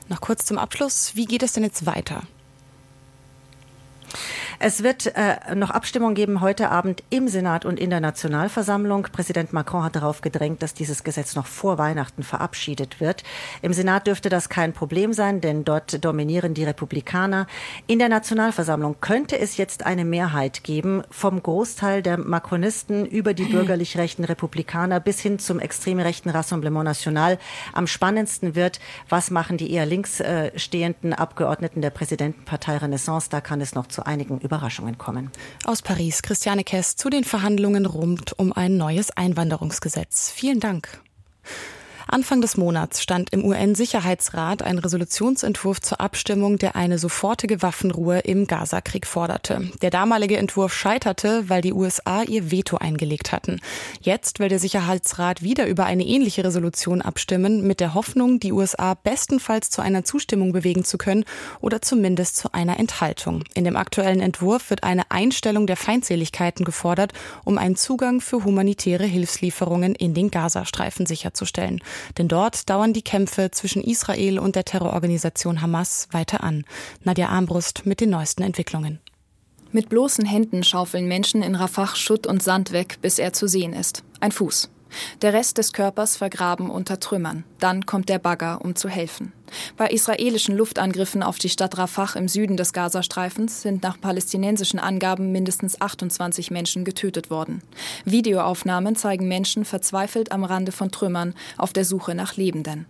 Noch 0.07 0.21
kurz 0.21 0.45
zum 0.45 0.57
Abschluss. 0.57 1.11
Wie 1.13 1.25
geht 1.25 1.43
es 1.43 1.51
denn 1.51 1.63
jetzt 1.63 1.85
weiter? 1.85 2.21
Es 4.59 4.83
wird 4.83 5.07
äh, 5.15 5.53
noch 5.53 5.69
Abstimmung 5.69 6.13
geben 6.13 6.39
heute 6.39 6.69
Abend 6.69 7.03
im 7.09 7.27
Senat 7.27 7.65
und 7.65 7.79
in 7.79 7.89
der 7.89 7.99
Nationalversammlung. 7.99 9.03
Präsident 9.11 9.51
Macron 9.51 9.83
hat 9.83 9.97
darauf 9.97 10.21
gedrängt, 10.21 10.63
dass 10.63 10.73
dieses 10.73 11.03
Gesetz 11.03 11.35
noch 11.35 11.45
vor 11.45 11.77
Weihnachten 11.77 12.23
verabschiedet 12.23 13.01
wird. 13.01 13.23
Im 13.61 13.73
Senat 13.73 14.07
dürfte 14.07 14.29
das 14.29 14.47
kein 14.47 14.71
Problem 14.71 15.11
sein, 15.11 15.41
denn 15.41 15.65
dort 15.65 16.03
dominieren 16.05 16.53
die 16.53 16.63
Republikaner. 16.63 17.47
In 17.87 17.99
der 17.99 18.07
Nationalversammlung 18.07 18.95
könnte 19.01 19.37
es 19.37 19.57
jetzt 19.57 19.85
eine 19.85 20.05
Mehrheit 20.05 20.63
geben, 20.63 21.03
vom 21.09 21.43
Großteil 21.43 22.01
der 22.01 22.17
Macronisten 22.17 23.05
über 23.05 23.33
die 23.33 23.45
bürgerlich 23.45 23.97
rechten 23.97 24.23
Republikaner 24.23 25.01
bis 25.01 25.19
hin 25.19 25.37
zum 25.37 25.59
extrem 25.59 25.99
rechten 25.99 26.29
Rassemblement 26.29 26.85
National. 26.85 27.39
Am 27.73 27.87
spannendsten 27.87 28.55
wird, 28.55 28.79
was 29.09 29.31
machen 29.31 29.57
die 29.57 29.71
eher 29.71 29.85
links 29.85 30.21
äh, 30.21 30.57
stehenden 30.57 31.13
Abgeordneten 31.13 31.81
der 31.81 31.89
Präsidentenpartei 31.89 32.77
Renaissance. 32.77 33.29
Da 33.29 33.41
kann 33.41 33.59
es 33.59 33.75
noch 33.75 33.87
zu 33.87 34.05
einigen 34.05 34.44
Überraschungen 34.45 34.97
kommen. 34.97 35.31
Aus 35.65 35.81
Paris, 35.81 36.21
Christiane 36.21 36.63
Kess 36.63 36.95
zu 36.95 37.09
den 37.09 37.23
Verhandlungen 37.23 37.85
rund 37.85 38.37
um 38.37 38.53
ein 38.53 38.77
neues 38.77 39.11
Einwanderungsgesetz. 39.11 40.31
Vielen 40.31 40.59
Dank. 40.59 41.01
Anfang 42.07 42.39
des 42.39 42.55
Monats 42.55 43.01
stand 43.01 43.33
im 43.33 43.43
UN-Sicherheitsrat 43.43 44.61
ein 44.61 44.77
Resolutionsentwurf 44.77 45.81
zur 45.81 46.01
Abstimmung, 46.01 46.59
der 46.59 46.75
eine 46.75 46.99
sofortige 46.99 47.63
Waffenruhe 47.63 48.19
im 48.19 48.45
Gazakrieg 48.45 49.07
forderte. 49.07 49.71
Der 49.81 49.89
damalige 49.89 50.37
Entwurf 50.37 50.73
scheiterte, 50.73 51.49
weil 51.49 51.61
die 51.61 51.73
USA 51.73 52.21
ihr 52.21 52.51
Veto 52.51 52.77
eingelegt 52.77 53.31
hatten. 53.31 53.59
Jetzt 54.01 54.39
will 54.39 54.49
der 54.49 54.59
Sicherheitsrat 54.59 55.41
wieder 55.41 55.65
über 55.65 55.85
eine 55.85 56.05
ähnliche 56.05 56.43
Resolution 56.43 57.01
abstimmen, 57.01 57.65
mit 57.65 57.79
der 57.79 57.95
Hoffnung, 57.95 58.39
die 58.39 58.51
USA 58.51 58.93
bestenfalls 58.93 59.71
zu 59.71 59.81
einer 59.81 60.03
Zustimmung 60.03 60.51
bewegen 60.51 60.85
zu 60.85 60.99
können 60.99 61.25
oder 61.59 61.81
zumindest 61.81 62.37
zu 62.37 62.53
einer 62.53 62.79
Enthaltung. 62.79 63.43
In 63.55 63.63
dem 63.63 63.75
aktuellen 63.75 64.21
Entwurf 64.21 64.69
wird 64.69 64.83
eine 64.83 65.09
Einstellung 65.09 65.65
der 65.65 65.77
Feindseligkeiten 65.77 66.65
gefordert, 66.65 67.13
um 67.45 67.57
einen 67.57 67.75
Zugang 67.75 68.21
für 68.21 68.43
humanitäre 68.43 69.05
Hilfslieferungen 69.05 69.95
in 69.95 70.13
den 70.13 70.29
Gazastreifen 70.29 71.07
sicherzustellen. 71.07 71.81
Denn 72.17 72.27
dort 72.27 72.69
dauern 72.69 72.93
die 72.93 73.01
Kämpfe 73.01 73.51
zwischen 73.51 73.83
Israel 73.83 74.39
und 74.39 74.55
der 74.55 74.65
Terrororganisation 74.65 75.61
Hamas 75.61 76.07
weiter 76.11 76.43
an. 76.43 76.65
Nadja 77.03 77.29
Armbrust 77.29 77.85
mit 77.85 78.01
den 78.01 78.09
neuesten 78.09 78.43
Entwicklungen. 78.43 78.99
Mit 79.71 79.89
bloßen 79.89 80.25
Händen 80.25 80.63
schaufeln 80.63 81.07
Menschen 81.07 81.43
in 81.43 81.55
Rafah 81.55 81.95
Schutt 81.95 82.27
und 82.27 82.41
Sand 82.41 82.71
weg, 82.71 82.99
bis 83.01 83.19
er 83.19 83.33
zu 83.33 83.47
sehen 83.47 83.73
ist. 83.73 84.03
Ein 84.21 84.31
Fuß. 84.31 84.69
Der 85.21 85.33
Rest 85.33 85.57
des 85.57 85.73
Körpers 85.73 86.15
vergraben 86.15 86.69
unter 86.69 86.99
Trümmern. 86.99 87.43
Dann 87.59 87.85
kommt 87.85 88.09
der 88.09 88.19
Bagger, 88.19 88.63
um 88.63 88.75
zu 88.75 88.87
helfen. 88.87 89.33
Bei 89.77 89.87
israelischen 89.87 90.55
Luftangriffen 90.55 91.23
auf 91.23 91.37
die 91.37 91.49
Stadt 91.49 91.77
Rafah 91.77 92.17
im 92.17 92.27
Süden 92.27 92.57
des 92.57 92.73
Gazastreifens 92.73 93.61
sind 93.61 93.83
nach 93.83 93.99
palästinensischen 93.99 94.79
Angaben 94.79 95.31
mindestens 95.31 95.81
28 95.81 96.51
Menschen 96.51 96.85
getötet 96.85 97.29
worden. 97.29 97.61
Videoaufnahmen 98.05 98.95
zeigen 98.95 99.27
Menschen 99.27 99.65
verzweifelt 99.65 100.31
am 100.31 100.43
Rande 100.43 100.71
von 100.71 100.91
Trümmern 100.91 101.33
auf 101.57 101.73
der 101.73 101.85
Suche 101.85 102.15
nach 102.15 102.35
Lebenden. 102.35 102.85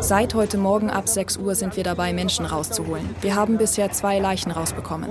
Seit 0.00 0.34
heute 0.34 0.56
Morgen 0.56 0.88
ab 0.88 1.08
6 1.08 1.36
Uhr 1.38 1.56
sind 1.56 1.76
wir 1.76 1.82
dabei, 1.82 2.12
Menschen 2.12 2.46
rauszuholen. 2.46 3.14
Wir 3.22 3.34
haben 3.34 3.58
bisher 3.58 3.90
zwei 3.90 4.20
Leichen 4.20 4.52
rausbekommen. 4.52 5.10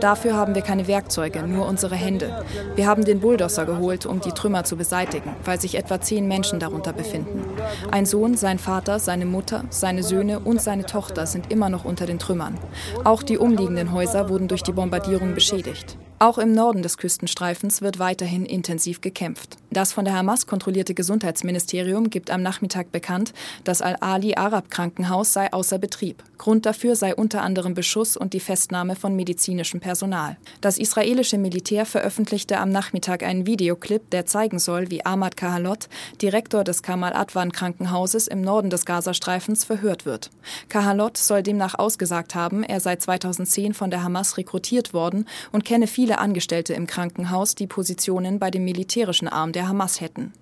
Dafür 0.00 0.34
haben 0.34 0.54
wir 0.54 0.62
keine 0.62 0.86
Werkzeuge, 0.86 1.42
nur 1.42 1.66
unsere 1.66 1.96
Hände. 1.96 2.44
Wir 2.76 2.86
haben 2.86 3.04
den 3.04 3.18
Bulldozer 3.18 3.66
geholt, 3.66 4.06
um 4.06 4.20
die 4.20 4.30
Trümmer 4.30 4.62
zu 4.62 4.76
beseitigen, 4.76 5.15
weil 5.44 5.60
sich 5.60 5.76
etwa 5.76 6.00
zehn 6.00 6.28
Menschen 6.28 6.60
darunter 6.60 6.92
befinden. 6.92 7.44
Ein 7.90 8.06
Sohn, 8.06 8.36
sein 8.36 8.58
Vater, 8.58 8.98
seine 8.98 9.26
Mutter, 9.26 9.64
seine 9.70 10.02
Söhne 10.02 10.40
und 10.40 10.60
seine 10.60 10.86
Tochter 10.86 11.26
sind 11.26 11.52
immer 11.52 11.68
noch 11.68 11.84
unter 11.84 12.06
den 12.06 12.18
Trümmern. 12.18 12.58
Auch 13.04 13.22
die 13.22 13.38
umliegenden 13.38 13.92
Häuser 13.92 14.28
wurden 14.28 14.48
durch 14.48 14.62
die 14.62 14.72
Bombardierung 14.72 15.34
beschädigt. 15.34 15.96
Auch 16.18 16.38
im 16.38 16.52
Norden 16.52 16.82
des 16.82 16.96
Küstenstreifens 16.96 17.82
wird 17.82 17.98
weiterhin 17.98 18.46
intensiv 18.46 19.02
gekämpft. 19.02 19.58
Das 19.76 19.92
von 19.92 20.06
der 20.06 20.14
Hamas 20.14 20.46
kontrollierte 20.46 20.94
Gesundheitsministerium 20.94 22.08
gibt 22.08 22.30
am 22.30 22.40
Nachmittag 22.40 22.92
bekannt, 22.92 23.34
das 23.62 23.82
Al-Ali 23.82 24.34
Arab 24.34 24.70
Krankenhaus 24.70 25.34
sei 25.34 25.52
außer 25.52 25.76
Betrieb. 25.76 26.24
Grund 26.38 26.64
dafür 26.64 26.96
sei 26.96 27.14
unter 27.14 27.42
anderem 27.42 27.74
Beschuss 27.74 28.16
und 28.16 28.32
die 28.32 28.40
Festnahme 28.40 28.96
von 28.96 29.14
medizinischem 29.14 29.80
Personal. 29.80 30.38
Das 30.62 30.78
israelische 30.78 31.36
Militär 31.36 31.84
veröffentlichte 31.84 32.56
am 32.56 32.70
Nachmittag 32.70 33.22
einen 33.22 33.46
Videoclip, 33.46 34.08
der 34.08 34.24
zeigen 34.24 34.58
soll, 34.58 34.90
wie 34.90 35.04
Ahmad 35.04 35.36
Kahalot, 35.36 35.90
Direktor 36.22 36.64
des 36.64 36.82
Kamal 36.82 37.12
Adwan 37.12 37.52
Krankenhauses 37.52 38.28
im 38.28 38.40
Norden 38.40 38.70
des 38.70 38.86
Gazastreifens, 38.86 39.64
verhört 39.64 40.06
wird. 40.06 40.30
Kahalot 40.70 41.18
soll 41.18 41.42
demnach 41.42 41.78
ausgesagt 41.78 42.34
haben, 42.34 42.62
er 42.62 42.80
sei 42.80 42.96
2010 42.96 43.74
von 43.74 43.90
der 43.90 44.02
Hamas 44.02 44.38
rekrutiert 44.38 44.94
worden 44.94 45.26
und 45.52 45.66
kenne 45.66 45.86
viele 45.86 46.16
Angestellte 46.16 46.72
im 46.72 46.86
Krankenhaus, 46.86 47.54
die 47.54 47.66
Positionen 47.66 48.38
bei 48.38 48.50
dem 48.50 48.64
militärischen 48.64 49.28
Arm 49.28 49.52
der 49.52 49.65
Hamas 49.68 50.00
hätten. 50.00 50.32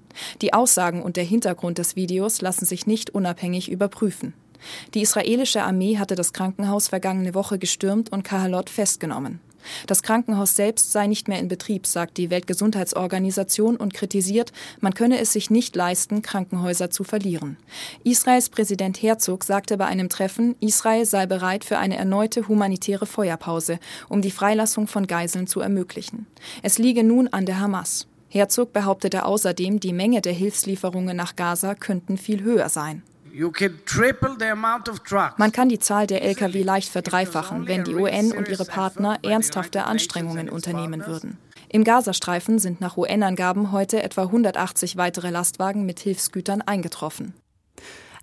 Die 0.42 0.52
Aussagen 0.52 1.02
und 1.02 1.16
der 1.16 1.24
Hintergrund 1.24 1.78
des 1.78 1.96
Videos 1.96 2.40
lassen 2.40 2.64
sich 2.64 2.86
nicht 2.86 3.10
unabhängig 3.10 3.70
überprüfen. 3.70 4.34
Die 4.94 5.02
israelische 5.02 5.62
Armee 5.62 5.98
hatte 5.98 6.14
das 6.14 6.32
Krankenhaus 6.32 6.88
vergangene 6.88 7.34
Woche 7.34 7.58
gestürmt 7.58 8.10
und 8.12 8.22
Kahalot 8.22 8.70
festgenommen. 8.70 9.40
Das 9.86 10.02
Krankenhaus 10.02 10.56
selbst 10.56 10.92
sei 10.92 11.06
nicht 11.06 11.28
mehr 11.28 11.38
in 11.38 11.48
Betrieb, 11.48 11.86
sagt 11.86 12.18
die 12.18 12.30
Weltgesundheitsorganisation 12.30 13.76
und 13.76 13.94
kritisiert, 13.94 14.52
man 14.80 14.94
könne 14.94 15.18
es 15.18 15.32
sich 15.32 15.50
nicht 15.50 15.74
leisten, 15.74 16.22
Krankenhäuser 16.22 16.90
zu 16.90 17.02
verlieren. 17.02 17.56
Israels 18.04 18.50
Präsident 18.50 19.02
Herzog 19.02 19.44
sagte 19.44 19.76
bei 19.76 19.86
einem 19.86 20.08
Treffen, 20.08 20.54
Israel 20.60 21.06
sei 21.06 21.26
bereit 21.26 21.64
für 21.64 21.78
eine 21.78 21.96
erneute 21.96 22.48
humanitäre 22.48 23.06
Feuerpause, 23.06 23.78
um 24.08 24.20
die 24.20 24.30
Freilassung 24.30 24.86
von 24.86 25.06
Geiseln 25.06 25.46
zu 25.46 25.60
ermöglichen. 25.60 26.26
Es 26.62 26.78
liege 26.78 27.02
nun 27.02 27.28
an 27.28 27.46
der 27.46 27.58
Hamas. 27.58 28.06
Herzog 28.34 28.72
behauptete 28.72 29.26
außerdem, 29.26 29.78
die 29.78 29.92
Menge 29.92 30.20
der 30.20 30.32
Hilfslieferungen 30.32 31.16
nach 31.16 31.36
Gaza 31.36 31.76
könnten 31.76 32.18
viel 32.18 32.42
höher 32.42 32.68
sein. 32.68 33.04
Man 35.36 35.52
kann 35.52 35.68
die 35.68 35.78
Zahl 35.78 36.06
der 36.08 36.24
Lkw 36.24 36.62
leicht 36.62 36.88
verdreifachen, 36.88 37.68
wenn 37.68 37.84
die 37.84 37.94
UN 37.94 38.32
und 38.32 38.48
ihre 38.48 38.64
Partner 38.64 39.20
ernsthafte 39.22 39.84
Anstrengungen 39.84 40.48
unternehmen 40.48 41.06
würden. 41.06 41.38
Im 41.68 41.84
Gazastreifen 41.84 42.58
sind 42.58 42.80
nach 42.80 42.96
UN-Angaben 42.96 43.70
heute 43.70 44.02
etwa 44.02 44.22
180 44.22 44.96
weitere 44.96 45.30
Lastwagen 45.30 45.86
mit 45.86 46.00
Hilfsgütern 46.00 46.60
eingetroffen. 46.60 47.34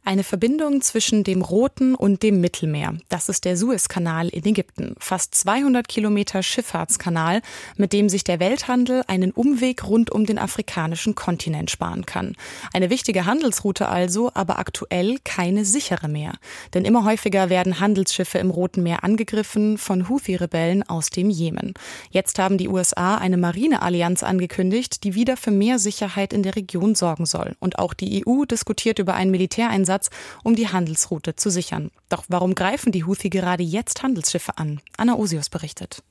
Eine 0.04 0.24
Verbindung 0.24 0.82
zwischen 0.82 1.24
dem 1.24 1.44
Roten 1.44 1.94
und 1.94 2.24
dem 2.24 2.42
Mittelmeer. 2.42 2.96
Das 3.10 3.30
ist 3.30 3.46
der 3.46 3.56
Suezkanal 3.56 4.30
in 4.30 4.44
Ägypten. 4.48 4.96
Fast 4.98 5.36
200 5.36 5.88
Kilometer 5.88 6.42
Schifffahrtskanal, 6.42 7.44
mit 7.78 7.94
dem 7.94 8.10
sich 8.10 8.24
der 8.24 8.40
Welthandel 8.40 9.04
einen 9.06 9.30
Umweg 9.30 9.88
rund 9.88 10.10
um 10.10 10.26
den 10.26 10.40
afrikanischen 10.40 11.14
Kontinent 11.14 11.70
sparen 11.70 12.08
kann. 12.08 12.36
Eine 12.74 12.90
wichtige 12.90 13.28
Handelsroute 13.28 13.90
also, 13.90 14.32
aber 14.34 14.58
aktuell 14.58 15.20
keine 15.24 15.66
sichere 15.66 16.08
mehr. 16.08 16.34
Denn 16.74 16.84
immer 16.84 17.06
häufiger 17.06 17.52
werden 17.52 17.80
Handelsschiffe 17.80 18.40
im 18.40 18.50
Roten 18.50 18.82
Meer 18.82 19.04
angegriffen 19.04 19.78
von 19.78 20.10
Houthi-Rebellen 20.10 20.82
aus 20.82 21.12
dem 21.12 21.30
Jemen. 21.30 21.76
Jetzt 22.10 22.40
haben 22.40 22.58
die 22.58 22.70
USA 22.70 23.16
eine 23.16 23.38
Marineallianz 23.38 24.24
angekündigt, 24.24 25.04
die 25.04 25.14
wieder 25.14 25.38
für 25.38 25.52
mehr 25.52 25.78
Sicherheit 25.78 26.34
in 26.34 26.42
der 26.42 26.56
Region 26.56 26.96
sorgen 26.96 27.28
soll. 27.28 27.56
Und 27.60 27.78
auch 27.78 27.94
die 27.94 28.26
EU 28.26 28.46
diskutiert 28.46 28.98
über 28.98 29.14
einen 29.14 29.30
Militäreinsatz 29.30 29.91
Einsatz, 29.92 30.10
um 30.44 30.56
die 30.56 30.70
Handelsroute 30.70 31.36
zu 31.36 31.50
sichern. 31.50 31.92
Doch 32.10 32.24
warum 32.30 32.56
greifen 32.56 32.92
die 32.92 33.04
Houthi 33.04 33.30
gerade 33.30 33.64
jetzt 33.64 34.04
Handelsschiffe 34.04 34.58
an? 34.58 34.80
Anna 34.98 35.16
Osius 35.16 35.50
berichtet. 35.50 36.02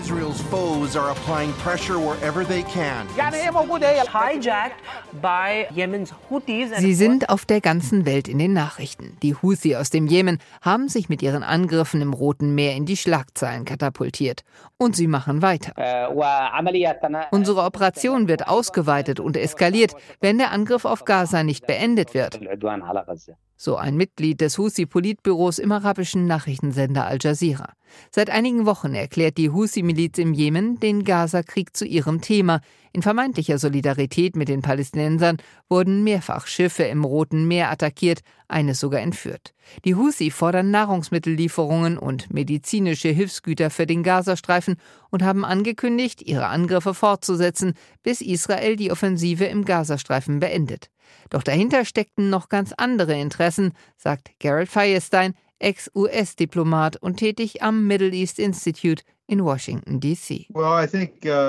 Israel's 0.00 0.40
foes 0.50 0.96
are 0.96 1.10
applying 1.10 1.52
pressure 1.54 1.98
wherever 1.98 2.46
they 2.46 2.62
can. 2.62 3.06
Sie 6.78 6.94
sind 6.94 7.28
auf 7.28 7.44
der 7.44 7.60
ganzen 7.60 8.04
Welt 8.04 8.28
in 8.28 8.38
den 8.38 8.52
Nachrichten. 8.52 9.16
Die 9.22 9.34
Houthi 9.34 9.76
aus 9.76 9.90
dem 9.90 10.06
Jemen 10.06 10.38
haben 10.60 10.88
sich 10.88 11.08
mit 11.08 11.22
ihren 11.22 11.42
Angriffen 11.42 12.02
im 12.02 12.12
Roten 12.12 12.54
Meer 12.54 12.74
in 12.76 12.84
die 12.84 12.96
Schlagzeilen 12.96 13.64
katapultiert. 13.64 14.42
Und 14.76 14.94
sie 14.94 15.06
machen 15.06 15.40
weiter. 15.40 15.72
Unsere 17.30 17.62
Operation 17.62 18.28
wird 18.28 18.48
ausgeweitet 18.48 19.20
und 19.20 19.36
eskaliert, 19.36 19.94
wenn 20.20 20.38
der 20.38 20.52
Angriff 20.52 20.84
auf 20.84 21.04
Gaza 21.04 21.42
nicht 21.42 21.66
beendet 21.66 22.12
wird. 22.12 22.38
So 23.56 23.76
ein 23.76 23.96
Mitglied 23.96 24.42
des 24.42 24.58
Husi-Politbüros 24.58 25.58
im 25.58 25.72
arabischen 25.72 26.26
Nachrichtensender 26.26 27.06
Al 27.06 27.16
Jazeera. 27.18 27.70
Seit 28.10 28.30
einigen 28.30 28.66
Wochen 28.66 28.94
erklärt 28.94 29.38
die 29.38 29.50
Husi-Miliz 29.50 30.18
im 30.18 30.32
Jemen 30.32 30.80
den 30.80 31.04
Gaza-Krieg 31.04 31.76
zu 31.76 31.84
ihrem 31.84 32.20
Thema. 32.20 32.60
In 32.92 33.02
vermeintlicher 33.02 33.58
Solidarität 33.58 34.36
mit 34.36 34.48
den 34.48 34.62
Palästinensern 34.62 35.36
wurden 35.68 36.04
mehrfach 36.04 36.46
Schiffe 36.46 36.84
im 36.84 37.04
Roten 37.04 37.46
Meer 37.46 37.70
attackiert, 37.70 38.20
eines 38.48 38.80
sogar 38.80 39.00
entführt. 39.00 39.54
Die 39.84 39.94
Husi 39.94 40.30
fordern 40.30 40.70
Nahrungsmittellieferungen 40.70 41.98
und 41.98 42.32
medizinische 42.32 43.08
Hilfsgüter 43.08 43.70
für 43.70 43.86
den 43.86 44.02
Gazastreifen 44.02 44.76
und 45.10 45.22
haben 45.22 45.44
angekündigt, 45.44 46.22
ihre 46.22 46.46
Angriffe 46.46 46.94
fortzusetzen, 46.94 47.74
bis 48.02 48.20
Israel 48.20 48.76
die 48.76 48.90
Offensive 48.90 49.44
im 49.44 49.64
Gazastreifen 49.64 50.40
beendet. 50.40 50.90
Doch 51.30 51.42
dahinter 51.42 51.84
steckten 51.84 52.30
noch 52.30 52.48
ganz 52.48 52.72
andere 52.76 53.18
Interessen, 53.18 53.72
sagt 53.96 54.30
Gerald 54.38 54.68
Firestein, 54.68 55.34
Ex-US-Diplomat 55.58 56.96
und 56.96 57.16
tätig 57.16 57.62
am 57.62 57.86
Middle 57.86 58.12
East 58.12 58.38
Institute 58.38 59.04
in 59.28 59.44
Washington, 59.44 59.98
D.C. 60.00 60.46
Uh, 60.54 60.60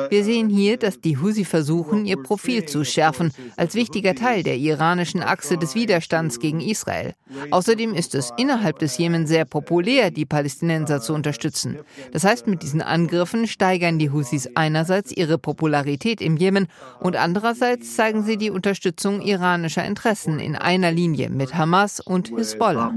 Wir 0.10 0.24
sehen 0.24 0.50
hier, 0.50 0.77
dass 0.77 1.00
die 1.00 1.17
Husi 1.17 1.46
versuchen, 1.46 2.05
ihr 2.05 2.22
Profil 2.22 2.65
zu 2.65 2.84
schärfen, 2.84 3.31
als 3.55 3.75
wichtiger 3.75 4.15
Teil 4.15 4.43
der 4.43 4.57
iranischen 4.57 5.22
Achse 5.22 5.57
des 5.57 5.75
Widerstands 5.75 6.39
gegen 6.39 6.60
Israel. 6.60 7.13
Außerdem 7.51 7.93
ist 7.93 8.15
es 8.15 8.31
innerhalb 8.38 8.79
des 8.79 8.98
Jemen 8.98 9.27
sehr 9.27 9.46
populär, 9.46 10.10
die 10.12 10.25
Palästinenser 10.25 11.01
zu 11.01 11.13
unterstützen. 11.13 11.77
Das 12.12 12.24
heißt, 12.24 12.48
mit 12.48 12.63
diesen 12.63 12.81
Angriffen 12.81 13.48
steigern 13.48 14.00
die 14.00 14.10
Husis 14.10 14.50
einerseits 14.55 15.12
ihre 15.12 15.38
Popularität 15.38 16.22
im 16.22 16.38
Jemen 16.38 16.67
und 17.00 17.15
andererseits 17.15 17.96
zeigen 17.96 18.24
sie 18.24 18.38
die 18.38 18.50
Unterstützung 18.50 19.22
iranischer 19.22 19.86
Interessen 19.86 20.39
in 20.39 20.55
einer 20.55 20.91
Linie 20.91 21.29
mit 21.29 21.53
Hamas 21.53 22.00
und 22.00 22.29
Hisbollah. 22.29 22.93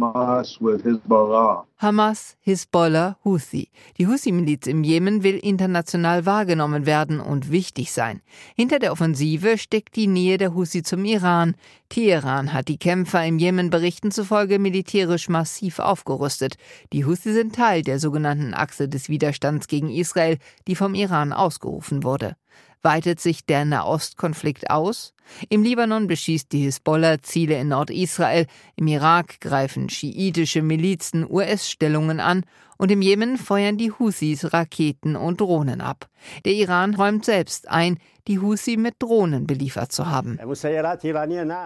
Hamas, 1.80 2.37
Hisbollah, 2.42 3.16
Houthi. 3.25 3.70
Die 3.96 4.06
Houthi-Miliz 4.06 4.66
im 4.71 4.85
Jemen 4.85 5.23
will 5.23 5.37
international 5.37 6.25
wahrgenommen 6.25 6.87
werden 6.87 7.21
und 7.21 7.50
wichtig 7.50 7.93
sein. 7.93 8.23
Hinter 8.57 8.79
der 8.79 8.93
Offensive 8.93 9.59
steckt 9.59 9.97
die 9.97 10.07
Nähe 10.07 10.39
der 10.39 10.55
Houthi 10.55 10.83
zum 10.83 11.05
Iran. 11.05 11.55
Teheran 11.91 12.55
hat 12.55 12.69
die 12.69 12.79
Kämpfer 12.79 13.27
im 13.27 13.39
Jemen 13.39 13.69
Berichten 13.69 14.11
zufolge 14.11 14.59
militärisch 14.59 15.29
massiv 15.29 15.79
aufgerüstet. 15.81 16.55
Die 16.95 17.05
Houthi 17.05 17.33
sind 17.35 17.55
Teil 17.55 17.83
der 17.83 17.99
sogenannten 17.99 18.55
Achse 18.55 18.89
des 18.89 19.11
Widerstands 19.11 19.69
gegen 19.69 19.91
Israel, 19.91 20.39
die 20.67 20.77
vom 20.77 20.95
Iran 20.95 21.35
ausgerufen 21.35 22.03
wurde. 22.05 22.37
Weitet 22.82 23.20
sich 23.20 23.44
der 23.44 23.66
Nahostkonflikt 23.66 24.70
aus? 24.70 25.12
Im 25.50 25.62
Libanon 25.62 26.06
beschießt 26.06 26.50
die 26.50 26.62
Hisbollah 26.62 27.20
Ziele 27.20 27.60
in 27.60 27.68
Nordisrael, 27.68 28.46
im 28.76 28.87
Irak 28.87 29.40
greifen 29.40 29.90
schiitische 29.90 30.62
Milizen 30.62 31.30
US-Stellungen 31.30 32.20
an 32.20 32.44
und 32.78 32.90
im 32.90 33.02
Jemen 33.02 33.37
feuern 33.37 33.76
die 33.76 33.92
Houthis 33.92 34.54
Raketen 34.54 35.14
und 35.14 35.42
Drohnen 35.42 35.82
ab. 35.82 36.08
Der 36.46 36.54
Iran 36.54 36.94
räumt 36.94 37.26
selbst 37.26 37.68
ein, 37.68 37.99
die 38.30 38.38
Houthi 38.38 38.76
mit 38.76 38.94
Drohnen 39.00 39.44
beliefert 39.44 39.90
zu 39.90 40.06
haben. 40.06 40.38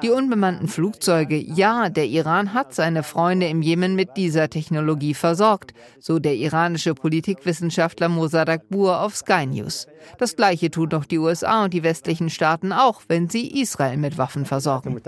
Die 0.02 0.10
unbemannten 0.10 0.66
Flugzeuge, 0.66 1.36
ja, 1.36 1.90
der 1.90 2.06
Iran 2.06 2.54
hat 2.54 2.74
seine 2.74 3.02
Freunde 3.02 3.48
im 3.48 3.60
Jemen 3.60 3.94
mit 3.94 4.16
dieser 4.16 4.48
Technologie 4.48 5.12
versorgt, 5.12 5.74
so 6.00 6.18
der 6.18 6.36
iranische 6.36 6.94
Politikwissenschaftler 6.94 8.08
Mossadegh 8.08 8.64
Bur 8.70 9.02
auf 9.02 9.14
Sky 9.14 9.44
News. 9.44 9.86
Das 10.18 10.36
gleiche 10.36 10.70
tun 10.70 10.88
doch 10.88 11.04
die 11.04 11.18
USA 11.18 11.64
und 11.64 11.74
die 11.74 11.82
westlichen 11.82 12.30
Staaten 12.30 12.72
auch, 12.72 13.02
wenn 13.08 13.28
sie 13.28 13.60
Israel 13.60 13.98
mit 13.98 14.16
Waffen 14.16 14.46
versorgen. 14.46 14.98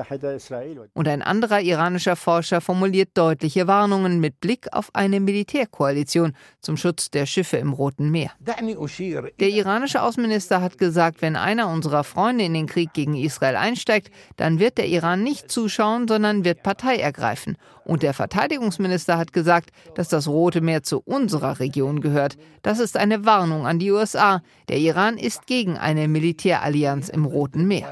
Und 0.92 1.08
ein 1.08 1.22
anderer 1.22 1.60
iranischer 1.62 2.16
Forscher 2.16 2.60
formuliert 2.60 3.10
deutliche 3.14 3.66
Warnungen 3.66 4.20
mit 4.20 4.40
Blick 4.40 4.66
auf 4.72 4.90
eine 4.92 5.20
Militärkoalition 5.20 6.34
zum 6.60 6.76
Schutz 6.76 7.10
der 7.10 7.24
Schiffe 7.24 7.56
im 7.56 7.72
Roten 7.72 8.10
Meer. 8.10 8.32
Der 8.46 9.48
iranische 9.48 10.02
Außenminister 10.02 10.60
hat 10.60 10.76
gesagt, 10.76 11.22
wenn 11.22 11.36
einer 11.46 11.68
unserer 11.68 12.02
Freunde 12.02 12.44
in 12.44 12.54
den 12.54 12.66
Krieg 12.66 12.92
gegen 12.92 13.14
Israel 13.14 13.54
einsteigt, 13.54 14.10
dann 14.36 14.58
wird 14.58 14.78
der 14.78 14.88
Iran 14.88 15.22
nicht 15.22 15.48
zuschauen, 15.48 16.08
sondern 16.08 16.44
wird 16.44 16.64
Partei 16.64 16.96
ergreifen. 16.96 17.56
Und 17.84 18.02
der 18.02 18.14
Verteidigungsminister 18.14 19.16
hat 19.16 19.32
gesagt, 19.32 19.70
dass 19.94 20.08
das 20.08 20.26
Rote 20.26 20.60
Meer 20.60 20.82
zu 20.82 21.00
unserer 21.04 21.60
Region 21.60 22.00
gehört. 22.00 22.36
Das 22.62 22.80
ist 22.80 22.96
eine 22.96 23.24
Warnung 23.24 23.64
an 23.64 23.78
die 23.78 23.92
USA. 23.92 24.42
Der 24.68 24.78
Iran 24.78 25.16
ist 25.16 25.46
gegen 25.46 25.78
eine 25.78 26.08
Militärallianz 26.08 27.08
im 27.08 27.24
Roten 27.24 27.68
Meer. 27.68 27.86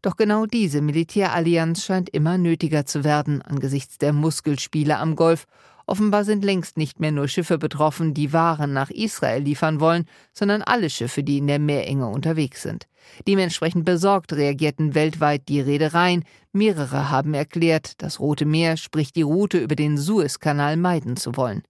Doch 0.00 0.16
genau 0.16 0.46
diese 0.46 0.80
Militärallianz 0.80 1.84
scheint 1.84 2.08
immer 2.10 2.38
nötiger 2.38 2.86
zu 2.86 3.02
werden 3.02 3.42
angesichts 3.42 3.98
der 3.98 4.12
Muskelspiele 4.12 4.98
am 4.98 5.16
Golf 5.16 5.46
Offenbar 5.92 6.24
sind 6.24 6.42
längst 6.42 6.78
nicht 6.78 7.00
mehr 7.00 7.12
nur 7.12 7.28
Schiffe 7.28 7.58
betroffen, 7.58 8.14
die 8.14 8.32
Waren 8.32 8.72
nach 8.72 8.88
Israel 8.88 9.42
liefern 9.42 9.78
wollen, 9.78 10.06
sondern 10.32 10.62
alle 10.62 10.88
Schiffe, 10.88 11.22
die 11.22 11.36
in 11.36 11.48
der 11.48 11.58
Meerenge 11.58 12.08
unterwegs 12.08 12.62
sind. 12.62 12.86
Dementsprechend 13.28 13.84
besorgt 13.84 14.32
reagierten 14.32 14.94
weltweit 14.94 15.48
die 15.50 15.60
Reedereien. 15.60 16.24
Mehrere 16.50 17.10
haben 17.10 17.34
erklärt, 17.34 18.00
das 18.00 18.20
Rote 18.20 18.46
Meer, 18.46 18.78
sprich 18.78 19.12
die 19.12 19.20
Route 19.20 19.58
über 19.58 19.76
den 19.76 19.98
Suezkanal 19.98 20.78
meiden 20.78 21.18
zu 21.18 21.36
wollen. 21.36 21.62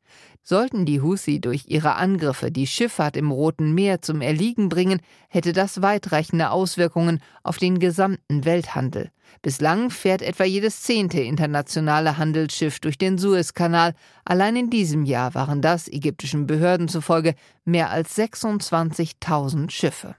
Sollten 0.44 0.84
die 0.86 1.00
Houthi 1.00 1.40
durch 1.40 1.64
ihre 1.68 1.94
Angriffe 1.94 2.50
die 2.50 2.66
Schifffahrt 2.66 3.16
im 3.16 3.30
Roten 3.30 3.74
Meer 3.74 4.02
zum 4.02 4.20
Erliegen 4.20 4.68
bringen, 4.68 5.00
hätte 5.28 5.52
das 5.52 5.82
weitreichende 5.82 6.50
Auswirkungen 6.50 7.20
auf 7.44 7.58
den 7.58 7.78
gesamten 7.78 8.44
Welthandel. 8.44 9.12
Bislang 9.40 9.90
fährt 9.90 10.20
etwa 10.20 10.44
jedes 10.44 10.82
zehnte 10.82 11.20
internationale 11.20 12.18
Handelsschiff 12.18 12.80
durch 12.80 12.98
den 12.98 13.18
Suezkanal. 13.18 13.94
Allein 14.24 14.56
in 14.56 14.70
diesem 14.70 15.04
Jahr 15.04 15.34
waren 15.34 15.62
das 15.62 15.88
ägyptischen 15.88 16.46
Behörden 16.46 16.88
zufolge 16.88 17.34
mehr 17.64 17.90
als 17.90 18.18
26.000 18.18 19.70
Schiffe. 19.70 20.16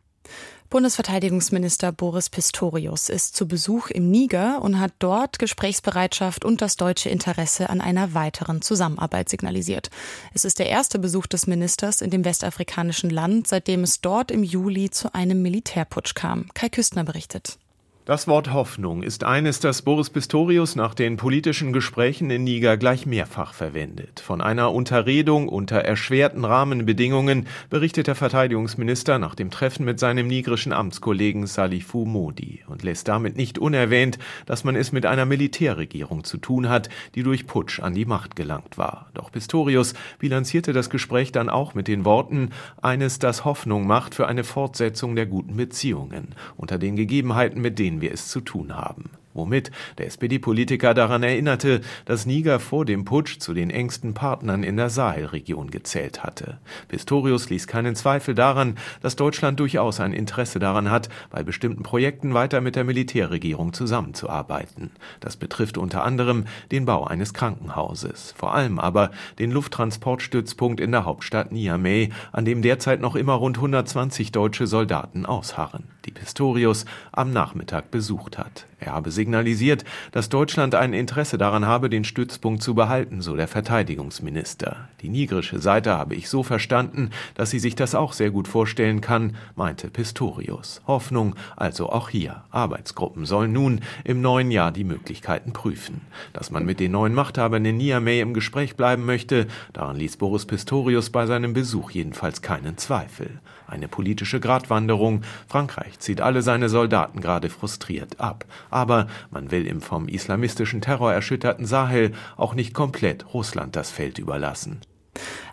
Bundesverteidigungsminister 0.74 1.92
Boris 1.92 2.32
Pistorius 2.32 3.10
ist 3.10 3.36
zu 3.36 3.48
Besuch 3.48 3.92
im 3.92 4.10
Niger 4.10 4.60
und 4.64 4.80
hat 4.80 4.92
dort 4.98 5.38
Gesprächsbereitschaft 5.38 6.44
und 6.44 6.64
das 6.64 6.78
deutsche 6.78 7.10
Interesse 7.10 7.70
an 7.70 7.80
einer 7.80 8.16
weiteren 8.16 8.64
Zusammenarbeit 8.64 9.30
signalisiert. 9.30 9.92
Es 10.34 10.46
ist 10.46 10.58
der 10.58 10.70
erste 10.70 10.98
Besuch 10.98 11.28
des 11.28 11.46
Ministers 11.46 12.02
in 12.02 12.10
dem 12.10 12.26
westafrikanischen 12.26 13.12
Land, 13.12 13.48
seitdem 13.48 13.84
es 13.84 14.02
dort 14.02 14.32
im 14.32 14.42
Juli 14.42 14.90
zu 14.90 15.14
einem 15.14 15.44
Militärputsch 15.44 16.16
kam. 16.16 16.48
Kai 16.56 16.70
Küstner 16.70 17.04
berichtet. 17.04 17.60
Das 18.06 18.28
Wort 18.28 18.52
Hoffnung 18.52 19.02
ist 19.02 19.24
eines, 19.24 19.62
das 19.62 19.82
Boris 19.82 20.10
Pistorius 20.10 20.76
nach 20.76 20.94
den 20.94 21.16
politischen 21.16 21.72
Gesprächen 21.72 22.30
in 22.32 22.44
Niger 22.44 22.76
gleich 22.76 23.06
mehrfach 23.06 23.54
verwendet. 23.54 24.20
Von 24.20 24.42
einer 24.42 24.74
Unterredung 24.74 25.48
unter 25.48 25.78
erschwerten 25.78 26.44
Rahmenbedingungen 26.44 27.48
berichtet 27.70 28.08
der 28.08 28.16
Verteidigungsminister 28.16 29.20
nach 29.20 29.36
dem 29.36 29.52
Treffen 29.52 29.86
mit 29.86 30.02
seinem 30.02 30.28
nigerischen 30.28 30.74
Amtskollegen 30.74 31.48
Salifou 31.48 32.04
Modi 32.04 32.66
und 32.68 32.84
lässt 32.84 33.08
damit 33.08 33.38
nicht 33.38 33.58
unerwähnt, 33.58 34.20
dass 34.46 34.66
man 34.66 34.76
es 34.76 34.92
mit 34.92 35.06
einer 35.06 35.26
Militärregierung 35.26 36.26
zu 36.26 36.38
tun 36.40 36.68
hat, 36.68 36.90
die 37.16 37.24
durch 37.24 37.48
Putsch 37.48 37.80
an 37.80 37.94
die 37.94 38.04
Macht 38.04 38.36
gelangt 38.36 38.78
war. 38.78 39.12
Doch 39.14 39.32
Pistorius 39.32 39.94
bilanzierte 40.20 40.74
das 40.74 40.90
Gespräch 40.90 41.32
dann 41.32 41.48
auch 41.48 41.74
mit 41.74 41.88
den 41.88 42.04
Worten 42.04 42.50
eines, 42.82 43.20
das 43.20 43.46
Hoffnung 43.46 43.88
macht 43.88 44.14
für 44.14 44.28
eine 44.28 44.44
Fortsetzung 44.44 45.16
der 45.16 45.26
guten 45.26 45.56
Beziehungen 45.56 46.36
unter 46.58 46.78
den 46.78 46.98
Gegebenheiten, 46.98 47.62
mit 47.62 47.80
denen 47.80 47.93
denen 47.94 48.02
wir 48.02 48.12
es 48.12 48.30
zu 48.30 48.42
tun 48.42 48.76
haben 48.76 49.12
womit 49.34 49.72
der 49.98 50.08
SPD-Politiker 50.08 50.94
daran 50.94 51.24
erinnerte, 51.24 51.82
dass 52.06 52.26
Niger 52.26 52.60
vor 52.60 52.86
dem 52.86 53.06
Putsch 53.06 53.40
zu 53.40 53.54
den 53.54 53.70
engsten 53.70 54.14
Partnern 54.14 54.64
in 54.64 54.78
der 54.78 54.90
Sahelregion 54.90 55.72
gezählt 55.72 56.24
hatte. 56.24 56.60
Pistorius 56.88 57.50
ließ 57.50 57.68
keinen 57.68 57.96
Zweifel 57.96 58.36
daran, 58.36 58.78
dass 59.02 59.16
Deutschland 59.16 59.60
durchaus 59.60 60.00
ein 60.00 60.14
Interesse 60.14 60.60
daran 60.60 60.90
hat, 60.90 61.10
bei 61.30 61.44
bestimmten 61.44 61.84
Projekten 61.84 62.34
weiter 62.34 62.62
mit 62.62 62.76
der 62.76 62.84
Militärregierung 62.84 63.74
zusammenzuarbeiten. 63.74 64.92
Das 65.20 65.38
betrifft 65.38 65.78
unter 65.78 66.04
anderem 66.04 66.46
den 66.72 66.86
Bau 66.86 67.06
eines 67.06 67.34
Krankenhauses, 67.34 68.34
vor 68.38 68.54
allem 68.54 68.80
aber 68.80 69.12
den 69.40 69.52
Lufttransportstützpunkt 69.52 70.80
in 70.80 70.92
der 70.92 71.06
Hauptstadt 71.06 71.52
Niamey, 71.52 72.12
an 72.32 72.46
dem 72.46 72.62
derzeit 72.62 73.02
noch 73.02 73.16
immer 73.16 73.34
rund 73.34 73.58
120 73.58 74.32
deutsche 74.32 74.68
Soldaten 74.68 75.26
ausharren, 75.26 75.86
die 76.06 76.12
Pistorius 76.12 76.86
am 77.12 77.32
Nachmittag 77.32 77.92
besucht 77.92 78.38
hat. 78.38 78.66
Er 78.84 78.92
habe 78.92 79.12
signalisiert, 79.12 79.86
dass 80.12 80.28
Deutschland 80.28 80.76
ein 80.76 80.94
Interesse 80.94 81.38
daran 81.38 81.66
habe, 81.66 81.90
den 81.90 82.04
Stützpunkt 82.04 82.62
zu 82.62 82.76
behalten, 82.76 83.22
so 83.22 83.36
der 83.36 83.48
Verteidigungsminister. 83.48 84.90
Die 85.02 85.08
nigrische 85.08 85.60
Seite 85.60 85.98
habe 85.98 86.16
ich 86.16 86.28
so 86.30 86.44
verstanden, 86.44 87.12
dass 87.36 87.50
sie 87.50 87.60
sich 87.60 87.76
das 87.76 87.96
auch 87.96 88.12
sehr 88.12 88.32
gut 88.32 88.48
vorstellen 88.48 89.00
kann, 89.00 89.38
meinte 89.56 89.90
Pistorius. 89.90 90.82
Hoffnung 90.86 91.36
also 91.56 91.90
auch 91.90 92.10
hier. 92.10 92.44
Arbeitsgruppen 92.52 93.26
sollen 93.26 93.54
nun 93.54 93.80
im 94.04 94.22
neuen 94.22 94.52
Jahr 94.52 94.74
die 94.74 94.84
Möglichkeiten 94.84 95.54
prüfen. 95.54 96.02
Dass 96.34 96.52
man 96.52 96.66
mit 96.66 96.82
den 96.82 96.92
neuen 96.92 97.14
Machthabern 97.14 97.64
in 97.64 97.78
Niamey 97.78 98.20
im 98.20 98.34
Gespräch 98.34 98.76
bleiben 98.76 99.06
möchte, 99.06 99.48
daran 99.72 99.96
ließ 99.96 100.18
Boris 100.18 100.46
Pistorius 100.46 101.10
bei 101.10 101.26
seinem 101.26 101.54
Besuch 101.54 101.92
jedenfalls 101.92 102.42
keinen 102.42 102.78
Zweifel. 102.78 103.40
Eine 103.66 103.88
politische 103.88 104.40
Gratwanderung. 104.40 105.22
Frankreich 105.48 105.93
zieht 106.00 106.22
alle 106.22 106.42
seine 106.42 106.70
Soldaten 106.70 107.22
gerade 107.22 107.50
frustriert 107.50 108.20
ab 108.20 108.46
aber 108.74 109.08
man 109.30 109.52
will 109.52 109.68
im 109.68 109.82
vom 109.82 110.08
islamistischen 110.08 110.82
Terror 110.82 111.14
erschütterten 111.14 111.66
Sahel 111.66 112.12
auch 112.36 112.56
nicht 112.56 112.74
komplett 112.74 113.34
Russland 113.34 113.76
das 113.76 113.92
Feld 113.92 114.20
überlassen. 114.20 114.82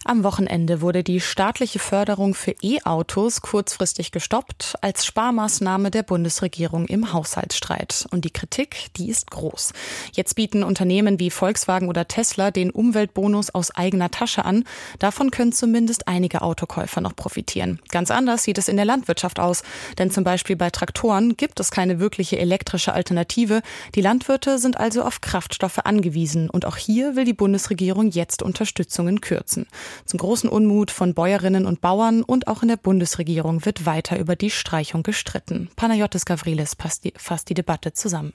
Am 0.06 0.24
Wochenende 0.24 0.80
wurde 0.80 1.04
die 1.04 1.20
staatliche 1.20 1.78
Förderung 1.78 2.32
für 2.34 2.54
E-Autos 2.62 3.42
kurzfristig 3.42 4.12
gestoppt 4.12 4.74
als 4.80 5.04
Sparmaßnahme 5.04 5.90
der 5.90 6.02
Bundesregierung 6.02 6.86
im 6.86 7.12
Haushaltsstreit. 7.12 8.06
Und 8.10 8.24
die 8.24 8.30
Kritik, 8.30 8.86
die 8.96 9.10
ist 9.10 9.30
groß. 9.30 9.74
Jetzt 10.12 10.36
bieten 10.36 10.62
Unternehmen 10.62 11.20
wie 11.20 11.28
Volkswagen 11.28 11.90
oder 11.90 12.08
Tesla 12.08 12.50
den 12.50 12.70
Umweltbonus 12.70 13.50
aus 13.50 13.72
eigener 13.72 14.10
Tasche 14.10 14.46
an. 14.46 14.64
Davon 14.98 15.30
können 15.30 15.52
zumindest 15.52 16.08
einige 16.08 16.40
Autokäufer 16.40 17.02
noch 17.02 17.14
profitieren. 17.14 17.78
Ganz 17.90 18.10
anders 18.10 18.44
sieht 18.44 18.56
es 18.56 18.68
in 18.68 18.76
der 18.76 18.86
Landwirtschaft 18.86 19.38
aus. 19.38 19.62
Denn 19.98 20.10
zum 20.10 20.24
Beispiel 20.24 20.56
bei 20.56 20.70
Traktoren 20.70 21.36
gibt 21.36 21.60
es 21.60 21.70
keine 21.70 22.00
wirkliche 22.00 22.38
elektrische 22.38 22.94
Alternative. 22.94 23.60
Die 23.94 24.00
Landwirte 24.00 24.58
sind 24.58 24.78
also 24.78 25.02
auf 25.02 25.20
Kraftstoffe 25.20 25.80
angewiesen. 25.80 26.48
Und 26.48 26.64
auch 26.64 26.78
hier 26.78 27.16
will 27.16 27.26
die 27.26 27.34
Bundesregierung 27.34 28.10
jetzt 28.10 28.42
Unterstützungen 28.42 29.20
kürzen. 29.20 29.66
Zum 30.04 30.18
großen 30.18 30.48
Unmut 30.48 30.90
von 30.90 31.14
Bäuerinnen 31.14 31.66
und 31.66 31.80
Bauern 31.80 32.22
und 32.22 32.48
auch 32.48 32.62
in 32.62 32.68
der 32.68 32.76
Bundesregierung 32.76 33.64
wird 33.64 33.86
weiter 33.86 34.18
über 34.18 34.36
die 34.36 34.50
Streichung 34.50 35.02
gestritten. 35.02 35.70
Panayotis 35.76 36.24
Gavrilis 36.24 36.74
fasst 36.74 37.04
die, 37.04 37.12
fasst 37.16 37.48
die 37.48 37.54
Debatte 37.54 37.92
zusammen. 37.92 38.32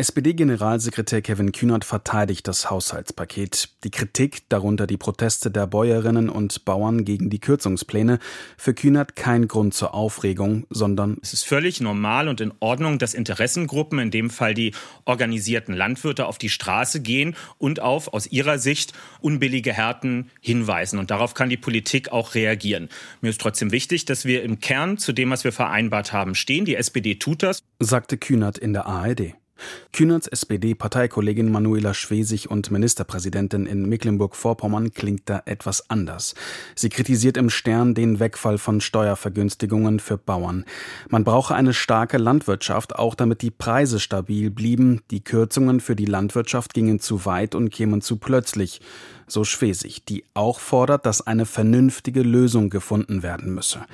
SPD-Generalsekretär 0.00 1.20
Kevin 1.20 1.52
Kühnert 1.52 1.84
verteidigt 1.84 2.48
das 2.48 2.70
Haushaltspaket. 2.70 3.68
Die 3.84 3.90
Kritik, 3.90 4.48
darunter 4.48 4.86
die 4.86 4.96
Proteste 4.96 5.50
der 5.50 5.66
Bäuerinnen 5.66 6.30
und 6.30 6.64
Bauern 6.64 7.04
gegen 7.04 7.28
die 7.28 7.38
Kürzungspläne, 7.38 8.18
für 8.56 8.72
Kühnert 8.72 9.14
kein 9.14 9.46
Grund 9.46 9.74
zur 9.74 9.92
Aufregung, 9.92 10.66
sondern 10.70 11.18
es 11.20 11.34
ist 11.34 11.46
völlig 11.46 11.82
normal 11.82 12.28
und 12.28 12.40
in 12.40 12.54
Ordnung, 12.60 12.98
dass 12.98 13.12
Interessengruppen, 13.12 13.98
in 13.98 14.10
dem 14.10 14.30
Fall 14.30 14.54
die 14.54 14.72
organisierten 15.04 15.74
Landwirte, 15.74 16.24
auf 16.24 16.38
die 16.38 16.48
Straße 16.48 17.00
gehen 17.00 17.36
und 17.58 17.80
auf 17.80 18.14
aus 18.14 18.26
ihrer 18.26 18.58
Sicht 18.58 18.94
unbillige 19.20 19.74
Härten 19.74 20.30
hinweisen. 20.40 20.98
Und 20.98 21.10
darauf 21.10 21.34
kann 21.34 21.50
die 21.50 21.58
Politik 21.58 22.10
auch 22.10 22.34
reagieren. 22.34 22.88
Mir 23.20 23.28
ist 23.28 23.40
trotzdem 23.40 23.70
wichtig, 23.70 24.06
dass 24.06 24.24
wir 24.24 24.44
im 24.44 24.60
Kern 24.60 24.96
zu 24.96 25.12
dem, 25.12 25.28
was 25.28 25.44
wir 25.44 25.52
vereinbart 25.52 26.14
haben, 26.14 26.34
stehen. 26.34 26.64
Die 26.64 26.76
SPD 26.76 27.16
tut 27.16 27.42
das, 27.42 27.62
sagte 27.80 28.16
Kühnert 28.16 28.56
in 28.56 28.72
der 28.72 28.86
ARD. 28.86 29.34
Kühnerts 29.92 30.26
SPD-Parteikollegin 30.26 31.50
Manuela 31.50 31.94
Schwesig 31.94 32.50
und 32.50 32.70
Ministerpräsidentin 32.70 33.66
in 33.66 33.88
Mecklenburg-Vorpommern 33.88 34.92
klingt 34.92 35.28
da 35.28 35.42
etwas 35.44 35.90
anders. 35.90 36.34
Sie 36.74 36.88
kritisiert 36.88 37.36
im 37.36 37.50
Stern 37.50 37.94
den 37.94 38.20
Wegfall 38.20 38.58
von 38.58 38.80
Steuervergünstigungen 38.80 40.00
für 40.00 40.18
Bauern. 40.18 40.64
Man 41.08 41.24
brauche 41.24 41.54
eine 41.54 41.74
starke 41.74 42.18
Landwirtschaft, 42.18 42.96
auch 42.96 43.14
damit 43.14 43.42
die 43.42 43.50
Preise 43.50 44.00
stabil 44.00 44.50
blieben. 44.50 45.02
Die 45.10 45.22
Kürzungen 45.22 45.80
für 45.80 45.96
die 45.96 46.06
Landwirtschaft 46.06 46.74
gingen 46.74 47.00
zu 47.00 47.24
weit 47.24 47.54
und 47.54 47.70
kämen 47.70 48.00
zu 48.00 48.16
plötzlich 48.16 48.80
so 49.26 49.44
Schwesig, 49.44 50.04
die 50.04 50.24
auch 50.34 50.60
fordert, 50.60 51.06
dass 51.06 51.26
eine 51.26 51.46
vernünftige 51.46 52.22
Lösung 52.22 52.70
gefunden 52.70 53.22
werden 53.22 53.54
müsse. 53.54 53.84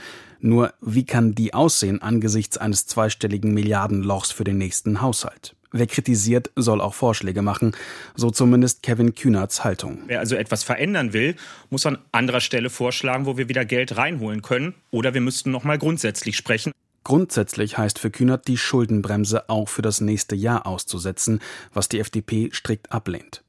Nur 0.41 0.73
wie 0.81 1.05
kann 1.05 1.35
die 1.35 1.55
aussehen 1.55 2.03
angesichts 2.03 2.59
eines 2.59 2.87
zweistelligen 2.87 3.53
Milliardenlochs 3.53 4.33
für 4.33 4.45
den 4.45 4.59
nächsten 4.59 5.01
Haushalt? 5.01 5.56
Wer 5.79 5.87
kritisiert, 5.87 6.51
soll 6.57 6.81
auch 6.81 6.95
Vorschläge 6.95 7.43
machen, 7.43 7.73
so 8.15 8.31
zumindest 8.31 8.83
Kevin 8.83 9.15
Kühnerts 9.15 9.62
Haltung. 9.62 9.99
Wer 10.07 10.21
also 10.21 10.35
etwas 10.35 10.62
verändern 10.62 11.12
will, 11.12 11.37
muss 11.69 11.85
an 11.85 11.99
anderer 12.12 12.41
Stelle 12.41 12.71
vorschlagen, 12.71 13.27
wo 13.27 13.37
wir 13.37 13.49
wieder 13.49 13.65
Geld 13.65 13.97
reinholen 13.97 14.41
können. 14.41 14.75
Oder 14.91 15.12
wir 15.12 15.21
müssten 15.21 15.51
noch 15.51 15.65
mal 15.65 15.79
grundsätzlich 15.79 16.37
sprechen. 16.37 16.73
Grundsätzlich 17.05 17.79
heißt 17.79 17.99
für 17.99 18.11
Kühnert, 18.11 18.49
die 18.49 18.57
Schuldenbremse 18.57 19.49
auch 19.49 19.69
für 19.69 19.83
das 19.83 20.01
nächste 20.01 20.35
Jahr 20.35 20.67
auszusetzen, 20.67 21.41
was 21.73 21.89
die 21.89 22.01
FDP 22.01 22.51
strikt 22.53 22.91
ablehnt. 22.91 23.43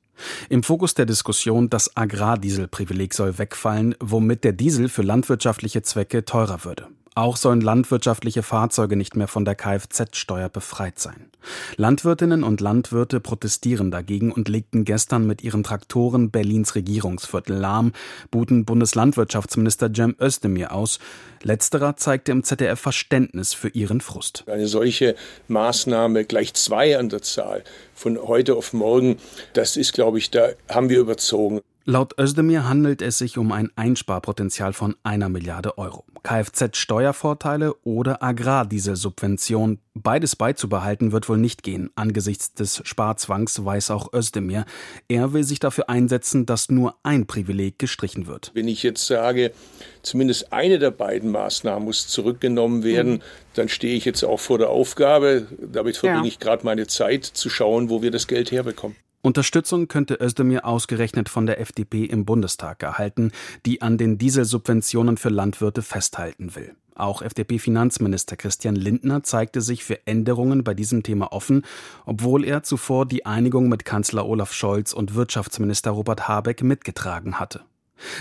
Im 0.50 0.64
Fokus 0.64 0.94
der 0.94 1.06
Diskussion 1.06 1.70
das 1.70 1.96
Agrardieselprivileg 1.96 3.14
soll 3.14 3.38
wegfallen, 3.38 3.96
womit 4.00 4.44
der 4.44 4.54
Diesel 4.54 4.90
für 4.90 5.02
landwirtschaftliche 5.02 5.82
Zwecke 5.82 6.26
teurer 6.26 6.66
würde. 6.66 6.88
Auch 7.18 7.36
sollen 7.36 7.62
landwirtschaftliche 7.62 8.44
Fahrzeuge 8.44 8.96
nicht 8.96 9.16
mehr 9.16 9.28
von 9.28 9.44
der 9.44 9.56
Kfz-Steuer 9.56 10.50
befreit 10.50 11.00
sein. 11.00 11.32
Landwirtinnen 11.76 12.44
und 12.44 12.62
Landwirte 12.62 13.20
protestieren 13.20 13.90
dagegen 13.90 14.32
und 14.32 14.48
legten 14.48 14.86
gestern 14.86 15.26
mit 15.26 15.44
ihren 15.44 15.64
Traktoren 15.64 16.30
Berlins 16.30 16.76
Regierungsviertel 16.76 17.58
lahm, 17.58 17.94
buten 18.30 18.66
Bundeslandwirtschaftsminister 18.66 19.92
Cem 19.92 20.16
Özdemir 20.22 20.72
aus. 20.72 21.00
Letzterer 21.42 21.98
zeigte 21.98 22.32
im 22.32 22.44
ZDF 22.44 22.80
Verständnis 22.80 23.56
für 23.56 23.70
ihren 23.70 24.00
Frust. 24.00 24.44
Eine 24.46 24.68
solche 24.68 25.16
Maßnahme 25.48 26.24
gleich 26.24 26.54
zwei 26.54 27.00
an 27.00 27.10
der 27.10 27.24
Zahl 27.24 27.64
von 27.96 28.20
heute 28.20 28.54
auf 28.54 28.74
morgen, 28.74 29.18
das 29.54 29.76
ist, 29.76 29.94
glaube 29.94 30.20
ich, 30.20 30.30
da 30.30 30.50
haben 30.70 30.90
wir 30.90 31.00
überzogen. 31.00 31.62
Laut 31.90 32.20
Özdemir 32.20 32.68
handelt 32.68 33.02
es 33.02 33.18
sich 33.18 33.38
um 33.38 33.54
ein 33.54 33.72
Einsparpotenzial 33.78 34.74
von 34.74 34.98
einer 35.04 35.30
Milliarde 35.30 35.78
Euro. 35.78 36.04
Kfz-Steuervorteile 36.22 37.76
oder 37.86 38.22
Agrardieselsubvention. 38.22 39.80
Beides 39.94 40.36
beizubehalten 40.36 41.14
wird 41.14 41.30
wohl 41.30 41.38
nicht 41.38 41.64
gehen. 41.64 41.90
Angesichts 41.96 42.54
des 42.54 42.82
Sparzwangs 42.84 43.64
weiß 43.64 43.92
auch 43.92 44.12
Özdemir. 44.12 44.66
Er 45.08 45.32
will 45.32 45.46
sich 45.46 45.60
dafür 45.60 45.88
einsetzen, 45.88 46.46
dass 46.46 46.70
nur 46.70 46.98
ein 47.04 47.26
Privileg 47.26 47.80
gestrichen 47.80 48.28
wird. 48.28 48.52
Wenn 48.54 48.68
ich 48.68 48.84
jetzt 48.84 49.08
sage, 49.08 49.54
zumindest 50.02 50.52
eine 50.52 50.80
der 50.80 50.92
beiden 50.92 51.32
Maßnahmen 51.32 51.86
muss 51.86 52.10
zurückgenommen 52.10 52.84
werden, 52.84 53.14
mhm. 53.14 53.22
dann 53.54 53.70
stehe 53.70 53.96
ich 53.96 54.04
jetzt 54.04 54.26
auch 54.26 54.42
vor 54.42 54.58
der 54.58 54.72
Aufgabe, 54.72 55.48
damit 55.62 55.96
verbringe 55.96 56.24
ja. 56.24 56.28
ich 56.28 56.40
gerade 56.40 56.66
meine 56.66 56.88
Zeit, 56.88 57.24
zu 57.24 57.50
schauen, 57.50 57.90
wo 57.90 58.02
wir 58.02 58.12
das 58.12 58.28
Geld 58.28 58.52
herbekommen. 58.52 58.98
Unterstützung 59.28 59.90
könnte 59.90 60.20
Özdemir 60.22 60.66
ausgerechnet 60.66 61.28
von 61.28 61.46
der 61.46 61.60
FDP 61.60 62.06
im 62.06 62.24
Bundestag 62.24 62.82
erhalten, 62.82 63.34
die 63.66 63.82
an 63.82 63.98
den 63.98 64.18
Dieselsubventionen 64.18 65.18
für 65.18 65.28
Landwirte 65.28 65.82
festhalten 65.82 66.56
will. 66.56 66.76
Auch 66.96 67.22
FDP-Finanzminister 67.22 68.38
Christian 68.38 68.78
Lindner 68.78 69.24
zeigte 69.24 69.60
sich 69.60 69.84
für 69.84 70.08
Änderungen 70.08 70.64
bei 70.64 70.74
diesem 70.74 71.04
Thema 71.04 71.34
offen, 71.34 71.66
obwohl 72.06 72.46
er 72.46 72.64
zuvor 72.64 73.06
die 73.06 73.26
Einigung 73.26 73.68
mit 73.68 73.84
Kanzler 73.84 74.26
Olaf 74.26 74.54
Scholz 74.54 74.94
und 74.94 75.14
Wirtschaftsminister 75.14 75.92
Robert 75.92 76.30
Habeck 76.30 76.64
mitgetragen 76.64 77.38
hatte. 77.38 77.66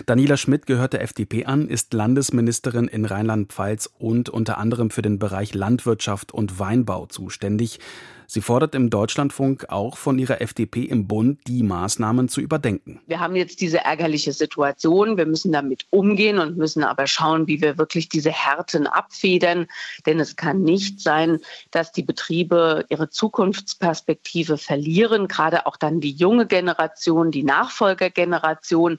Daniela 0.06 0.36
Schmidt 0.36 0.66
gehört 0.66 0.94
der 0.94 1.02
FDP 1.02 1.44
an, 1.44 1.68
ist 1.68 1.92
Landesministerin 1.92 2.88
in 2.88 3.04
Rheinland-Pfalz 3.04 3.90
und 3.98 4.28
unter 4.28 4.58
anderem 4.58 4.90
für 4.90 5.02
den 5.02 5.20
Bereich 5.20 5.54
Landwirtschaft 5.54 6.32
und 6.32 6.58
Weinbau 6.58 7.06
zuständig. 7.06 7.78
Sie 8.26 8.40
fordert 8.40 8.74
im 8.74 8.90
Deutschlandfunk 8.90 9.66
auch 9.68 9.96
von 9.96 10.18
ihrer 10.18 10.40
FDP 10.40 10.82
im 10.82 11.06
Bund, 11.06 11.40
die 11.46 11.62
Maßnahmen 11.62 12.28
zu 12.28 12.40
überdenken. 12.40 13.00
Wir 13.06 13.20
haben 13.20 13.36
jetzt 13.36 13.60
diese 13.60 13.78
ärgerliche 13.78 14.32
Situation. 14.32 15.16
Wir 15.16 15.26
müssen 15.26 15.52
damit 15.52 15.86
umgehen 15.90 16.38
und 16.38 16.56
müssen 16.56 16.84
aber 16.84 17.06
schauen, 17.06 17.46
wie 17.46 17.60
wir 17.60 17.78
wirklich 17.78 18.08
diese 18.08 18.30
Härten 18.30 18.86
abfedern. 18.86 19.66
Denn 20.06 20.20
es 20.20 20.36
kann 20.36 20.62
nicht 20.62 21.00
sein, 21.00 21.38
dass 21.70 21.92
die 21.92 22.02
Betriebe 22.02 22.84
ihre 22.88 23.10
Zukunftsperspektive 23.10 24.58
verlieren, 24.58 25.28
gerade 25.28 25.66
auch 25.66 25.76
dann 25.76 26.00
die 26.00 26.12
junge 26.12 26.46
Generation, 26.46 27.30
die 27.30 27.44
Nachfolgergeneration 27.44 28.98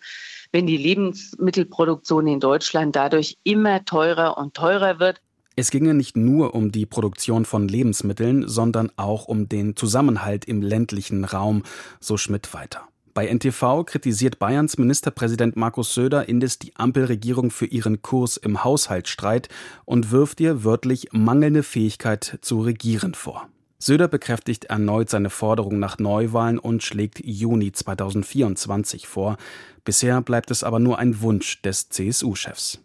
wenn 0.52 0.66
die 0.66 0.78
Lebensmittelproduktion 0.78 2.28
in 2.28 2.40
Deutschland 2.40 2.96
dadurch 2.96 3.38
immer 3.44 3.84
teurer 3.86 4.38
und 4.38 4.54
teurer 4.54 5.00
wird. 5.00 5.22
Es 5.60 5.72
ginge 5.72 5.96
nicht 5.96 6.16
nur 6.16 6.54
um 6.54 6.72
die 6.72 6.86
Produktion 6.86 7.44
von 7.44 7.68
Lebensmitteln, 7.68 8.48
sondern 8.48 8.92
auch 8.96 9.26
um 9.26 9.50
den 9.50 9.76
Zusammenhalt 9.76 10.46
im 10.46 10.62
ländlichen 10.62 11.26
Raum, 11.26 11.64
so 12.00 12.16
Schmidt 12.16 12.54
weiter. 12.54 12.82
Bei 13.16 13.26
NTV 13.26 13.84
kritisiert 13.84 14.38
Bayerns 14.38 14.78
Ministerpräsident 14.78 15.56
Markus 15.56 15.96
Söder 15.96 16.30
indes 16.30 16.60
die 16.60 16.76
Ampelregierung 16.76 17.50
für 17.50 17.66
ihren 17.66 18.04
Kurs 18.04 18.38
im 18.38 18.64
Haushaltsstreit 18.64 19.50
und 19.86 20.12
wirft 20.12 20.40
ihr 20.42 20.64
wörtlich 20.64 21.08
mangelnde 21.12 21.64
Fähigkeit 21.64 22.38
zu 22.42 22.62
regieren 22.62 23.16
vor. 23.16 23.50
Söder 23.80 24.08
bekräftigt 24.08 24.66
erneut 24.66 25.10
seine 25.10 25.32
Forderung 25.32 25.80
nach 25.80 25.98
Neuwahlen 25.98 26.60
und 26.60 26.84
schlägt 26.84 27.20
Juni 27.26 27.72
2024 27.72 29.08
vor. 29.08 29.38
Bisher 29.84 30.22
bleibt 30.22 30.52
es 30.52 30.64
aber 30.64 30.78
nur 30.78 31.00
ein 31.00 31.20
Wunsch 31.22 31.64
des 31.64 31.90
CSU-Chefs. 31.90 32.80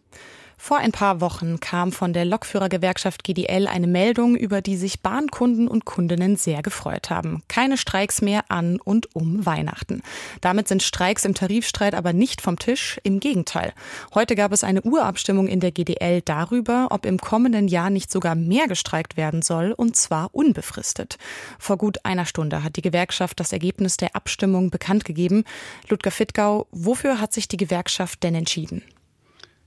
Vor 0.64 0.76
ein 0.76 0.92
paar 0.92 1.20
Wochen 1.20 1.58
kam 1.58 1.90
von 1.90 2.12
der 2.12 2.24
Lokführergewerkschaft 2.24 3.24
GDL 3.24 3.66
eine 3.66 3.88
Meldung, 3.88 4.36
über 4.36 4.62
die 4.62 4.76
sich 4.76 5.00
Bahnkunden 5.00 5.66
und 5.66 5.84
Kundinnen 5.84 6.36
sehr 6.36 6.62
gefreut 6.62 7.10
haben. 7.10 7.42
Keine 7.48 7.76
Streiks 7.76 8.22
mehr 8.22 8.44
an 8.48 8.78
und 8.78 9.12
um 9.16 9.44
Weihnachten. 9.44 10.02
Damit 10.40 10.68
sind 10.68 10.84
Streiks 10.84 11.24
im 11.24 11.34
Tarifstreit 11.34 11.96
aber 11.96 12.12
nicht 12.12 12.40
vom 12.40 12.60
Tisch, 12.60 13.00
im 13.02 13.18
Gegenteil. 13.18 13.72
Heute 14.14 14.36
gab 14.36 14.52
es 14.52 14.62
eine 14.62 14.82
Urabstimmung 14.82 15.48
in 15.48 15.58
der 15.58 15.72
GDL 15.72 16.20
darüber, 16.20 16.86
ob 16.90 17.06
im 17.06 17.18
kommenden 17.18 17.66
Jahr 17.66 17.90
nicht 17.90 18.12
sogar 18.12 18.36
mehr 18.36 18.68
gestreikt 18.68 19.16
werden 19.16 19.42
soll, 19.42 19.72
und 19.72 19.96
zwar 19.96 20.32
unbefristet. 20.32 21.18
Vor 21.58 21.76
gut 21.76 22.04
einer 22.04 22.24
Stunde 22.24 22.62
hat 22.62 22.76
die 22.76 22.82
Gewerkschaft 22.82 23.40
das 23.40 23.52
Ergebnis 23.52 23.96
der 23.96 24.14
Abstimmung 24.14 24.70
bekannt 24.70 25.04
gegeben. 25.04 25.42
Ludger 25.88 26.12
Fittgau, 26.12 26.68
wofür 26.70 27.20
hat 27.20 27.32
sich 27.32 27.48
die 27.48 27.56
Gewerkschaft 27.56 28.22
denn 28.22 28.36
entschieden? 28.36 28.84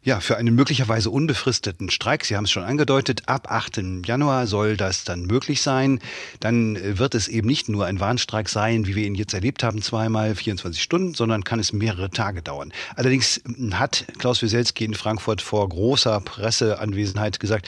Ja, 0.06 0.20
für 0.20 0.38
einen 0.38 0.54
möglicherweise 0.54 1.10
unbefristeten 1.10 1.90
Streik, 1.90 2.26
Sie 2.26 2.38
haben 2.38 2.44
es 2.44 2.52
schon 2.52 2.62
angedeutet, 2.62 3.24
ab 3.26 3.48
8. 3.50 3.82
Januar 4.06 4.46
soll 4.46 4.78
das 4.78 5.04
dann 5.04 5.24
möglich 5.24 5.64
sein. 5.64 6.00
Dann 6.40 6.76
äh, 6.76 7.00
wird 7.00 7.16
es 7.16 7.28
eben 7.28 7.48
nicht 7.48 7.70
nur 7.70 7.88
ein 7.88 8.00
Warnstreik 8.00 8.48
sein, 8.48 8.86
wie 8.86 8.96
wir 8.96 9.08
ihn 9.08 9.16
jetzt 9.16 9.34
erlebt 9.34 9.64
haben, 9.64 9.82
zweimal 9.82 10.36
24 10.36 10.80
Stunden, 10.80 11.16
sondern 11.16 11.44
kann 11.44 11.58
es 11.60 11.74
mehrere 11.74 12.12
Tage 12.12 12.44
dauern. 12.44 12.72
Allerdings 12.96 13.42
hm, 13.46 13.80
hat 13.80 14.06
Klaus 14.20 14.44
Wieselski 14.44 14.86
in 14.86 14.94
Frankfurt 14.94 15.42
vor 15.42 15.68
großer 15.68 16.22
Presseanwesenheit 16.22 17.40
gesagt, 17.40 17.68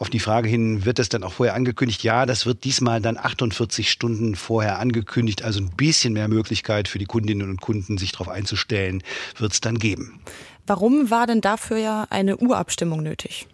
auf 0.00 0.10
die 0.10 0.18
Frage 0.18 0.48
hin, 0.48 0.84
wird 0.84 0.98
es 0.98 1.08
dann 1.08 1.22
auch 1.22 1.34
vorher 1.34 1.54
angekündigt? 1.54 2.02
Ja, 2.02 2.26
das 2.26 2.46
wird 2.46 2.64
diesmal 2.64 3.00
dann 3.00 3.16
48 3.16 3.92
Stunden 3.92 4.34
vorher 4.34 4.80
angekündigt, 4.80 5.44
also 5.44 5.60
ein 5.60 5.70
bisschen 5.70 6.14
mehr 6.14 6.26
Möglichkeit 6.26 6.88
für 6.88 6.98
die 6.98 7.06
Kundinnen 7.06 7.48
und 7.48 7.60
Kunden, 7.60 7.96
sich 7.96 8.10
darauf 8.10 8.28
einzustellen, 8.28 9.04
wird 9.38 9.52
es 9.52 9.60
dann 9.60 9.78
geben. 9.78 10.20
Warum 10.66 11.10
war 11.10 11.26
denn 11.26 11.40
dafür 11.40 11.76
ja 11.78 12.06
eine 12.10 12.36
Urabstimmung 12.36 13.02
nötig? 13.02 13.46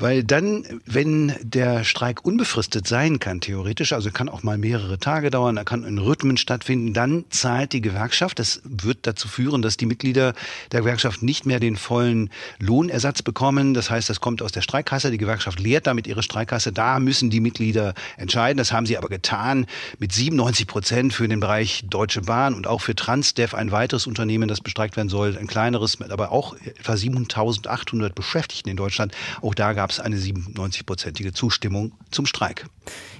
Weil 0.00 0.22
dann, 0.22 0.64
wenn 0.86 1.34
der 1.42 1.82
Streik 1.82 2.24
unbefristet 2.24 2.86
sein 2.86 3.18
kann, 3.18 3.40
theoretisch, 3.40 3.92
also 3.92 4.12
kann 4.12 4.28
auch 4.28 4.44
mal 4.44 4.56
mehrere 4.56 5.00
Tage 5.00 5.28
dauern, 5.28 5.56
da 5.56 5.64
kann 5.64 5.82
in 5.82 5.98
Rhythmen 5.98 6.36
stattfinden, 6.36 6.94
dann 6.94 7.24
zahlt 7.30 7.72
die 7.72 7.80
Gewerkschaft. 7.80 8.38
Das 8.38 8.62
wird 8.62 9.08
dazu 9.08 9.26
führen, 9.26 9.60
dass 9.60 9.76
die 9.76 9.86
Mitglieder 9.86 10.34
der 10.70 10.82
Gewerkschaft 10.82 11.24
nicht 11.24 11.46
mehr 11.46 11.58
den 11.58 11.76
vollen 11.76 12.30
Lohnersatz 12.60 13.22
bekommen. 13.22 13.74
Das 13.74 13.90
heißt, 13.90 14.08
das 14.08 14.20
kommt 14.20 14.40
aus 14.40 14.52
der 14.52 14.60
Streikkasse. 14.60 15.10
Die 15.10 15.18
Gewerkschaft 15.18 15.58
leert 15.58 15.88
damit 15.88 16.06
ihre 16.06 16.22
Streikkasse. 16.22 16.70
Da 16.70 17.00
müssen 17.00 17.28
die 17.28 17.40
Mitglieder 17.40 17.94
entscheiden. 18.18 18.56
Das 18.56 18.72
haben 18.72 18.86
sie 18.86 18.98
aber 18.98 19.08
getan 19.08 19.66
mit 19.98 20.12
97 20.12 20.68
Prozent 20.68 21.12
für 21.12 21.26
den 21.26 21.40
Bereich 21.40 21.82
Deutsche 21.90 22.20
Bahn 22.20 22.54
und 22.54 22.68
auch 22.68 22.82
für 22.82 22.94
Transdev, 22.94 23.52
ein 23.52 23.72
weiteres 23.72 24.06
Unternehmen, 24.06 24.46
das 24.46 24.60
bestreikt 24.60 24.96
werden 24.96 25.08
soll, 25.08 25.36
ein 25.36 25.48
kleineres, 25.48 26.00
aber 26.00 26.30
auch 26.30 26.54
etwa 26.64 26.92
7.800 26.92 28.10
Beschäftigten 28.10 28.68
in 28.68 28.76
Deutschland. 28.76 29.12
Auch 29.42 29.56
da 29.56 29.72
gab 29.72 29.87
gab 29.88 29.92
es 29.92 30.00
eine 30.00 30.16
97-prozentige 30.16 31.32
Zustimmung 31.32 31.92
zum 32.10 32.26
Streik. 32.26 32.66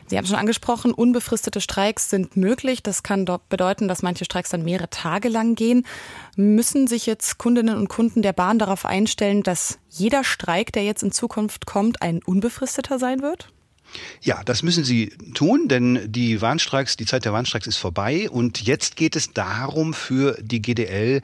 Sie 0.07 0.19
haben 0.19 0.27
schon 0.27 0.37
angesprochen, 0.37 0.93
unbefristete 0.93 1.63
Streiks 1.63 2.11
sind 2.11 2.37
möglich. 2.37 2.83
Das 2.83 3.03
kann 3.03 3.25
bedeuten, 3.49 3.89
dass 3.89 4.03
manche 4.03 4.27
Streiks 4.27 4.51
dann 4.51 4.65
mehrere 4.65 4.91
Tage 4.91 5.31
lang 5.31 5.55
gehen. 5.55 5.87
Müssen 6.37 6.87
sich 6.87 7.07
jetzt 7.07 7.39
Kundinnen 7.39 7.79
und 7.79 7.89
Kunden 7.89 8.21
der 8.21 8.35
Bahn 8.35 8.59
darauf 8.59 8.85
einstellen, 8.85 9.43
dass 9.43 9.79
jeder 9.89 10.25
Streik, 10.25 10.71
der 10.75 10.85
jetzt 10.85 11.03
in 11.03 11.11
Zukunft 11.11 11.65
kommt, 11.65 12.03
ein 12.03 12.23
unbefristeter 12.23 12.99
sein 12.99 13.23
wird? 13.23 13.49
Ja, 14.21 14.43
das 14.45 14.63
müssen 14.63 14.85
sie 14.85 15.11
tun, 15.35 15.69
denn 15.69 16.01
die 16.13 16.41
Warnstreiks, 16.41 16.97
die 16.97 17.07
Zeit 17.07 17.25
der 17.25 17.33
Warnstreiks 17.33 17.67
ist 17.67 17.79
vorbei 17.79 18.29
und 18.29 18.61
jetzt 18.61 18.97
geht 18.97 19.17
es 19.17 19.33
darum 19.33 19.95
für 19.95 20.37
die 20.43 20.61
GDL 20.61 21.23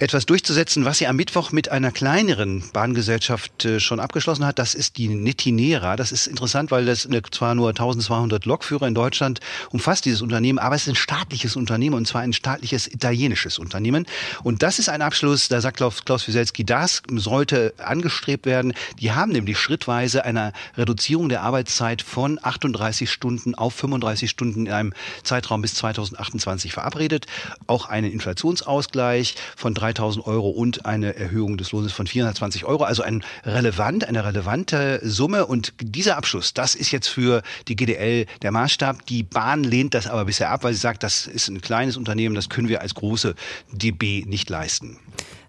etwas 0.00 0.24
durchzusetzen, 0.24 0.86
was 0.86 0.96
sie 0.98 1.06
am 1.06 1.16
Mittwoch 1.16 1.52
mit 1.52 1.68
einer 1.68 1.92
kleineren 1.92 2.64
Bahngesellschaft 2.72 3.66
äh, 3.66 3.80
schon 3.80 4.00
abgeschlossen 4.00 4.46
hat. 4.46 4.58
Das 4.58 4.74
ist 4.74 4.96
die 4.96 5.08
Netinera. 5.08 5.94
Das 5.96 6.10
ist 6.10 6.26
interessant, 6.26 6.70
weil 6.70 6.86
das 6.86 7.06
zwar 7.30 7.54
nur 7.54 7.68
1200 7.68 8.46
Lokführer 8.46 8.88
in 8.88 8.94
Deutschland 8.94 9.40
umfasst, 9.70 10.06
dieses 10.06 10.22
Unternehmen, 10.22 10.58
aber 10.58 10.74
es 10.74 10.82
ist 10.82 10.88
ein 10.88 10.94
staatliches 10.96 11.54
Unternehmen 11.54 11.94
und 11.94 12.08
zwar 12.08 12.22
ein 12.22 12.32
staatliches 12.32 12.86
italienisches 12.86 13.58
Unternehmen. 13.58 14.06
Und 14.42 14.62
das 14.62 14.78
ist 14.78 14.88
ein 14.88 15.02
Abschluss, 15.02 15.48
da 15.48 15.60
sagt 15.60 15.76
Klaus 15.76 16.26
Wieselski, 16.26 16.64
das 16.64 17.02
sollte 17.12 17.74
angestrebt 17.76 18.46
werden. 18.46 18.72
Die 19.00 19.12
haben 19.12 19.32
nämlich 19.32 19.58
schrittweise 19.58 20.24
eine 20.24 20.54
Reduzierung 20.78 21.28
der 21.28 21.42
Arbeitszeit 21.42 22.00
von 22.00 22.38
38 22.42 23.10
Stunden 23.10 23.54
auf 23.54 23.74
35 23.74 24.30
Stunden 24.30 24.64
in 24.64 24.72
einem 24.72 24.94
Zeitraum 25.24 25.60
bis 25.60 25.74
2028 25.74 26.72
verabredet. 26.72 27.26
Auch 27.66 27.86
einen 27.90 28.10
Inflationsausgleich 28.10 29.34
von 29.56 29.74
3000 29.94 30.26
Euro 30.26 30.50
und 30.50 30.86
eine 30.86 31.16
Erhöhung 31.16 31.56
des 31.56 31.72
Lohnes 31.72 31.92
von 31.92 32.06
420 32.06 32.64
Euro. 32.64 32.84
Also 32.84 33.02
ein 33.02 33.22
relevant, 33.44 34.04
eine 34.04 34.24
relevante 34.24 35.00
Summe. 35.02 35.46
Und 35.46 35.74
dieser 35.80 36.16
Abschluss, 36.16 36.54
das 36.54 36.74
ist 36.74 36.90
jetzt 36.90 37.08
für 37.08 37.42
die 37.68 37.76
GDL 37.76 38.26
der 38.42 38.52
Maßstab. 38.52 39.06
Die 39.06 39.22
Bahn 39.22 39.64
lehnt 39.64 39.94
das 39.94 40.06
aber 40.06 40.24
bisher 40.24 40.50
ab, 40.50 40.64
weil 40.64 40.72
sie 40.72 40.80
sagt, 40.80 41.02
das 41.02 41.26
ist 41.26 41.48
ein 41.48 41.60
kleines 41.60 41.96
Unternehmen, 41.96 42.34
das 42.34 42.48
können 42.48 42.68
wir 42.68 42.80
als 42.80 42.94
große 42.94 43.34
DB 43.72 44.24
nicht 44.26 44.48
leisten. 44.48 44.98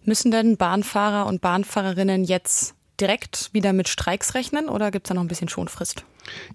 Müssen 0.04 0.32
denn 0.32 0.58
Bahnfahrer 0.58 1.28
und 1.28 1.42
Bahnfahrerinnen 1.42 2.24
jetzt 2.24 2.74
direkt 3.00 3.50
wieder 3.54 3.74
mit 3.74 3.88
Streiks 3.90 4.36
rechnen 4.36 4.70
oder 4.70 4.92
gibt 4.92 5.08
es 5.08 5.10
da 5.10 5.14
noch 5.14 5.22
ein 5.22 5.28
bisschen 5.28 5.50
Schonfrist? 5.50 6.04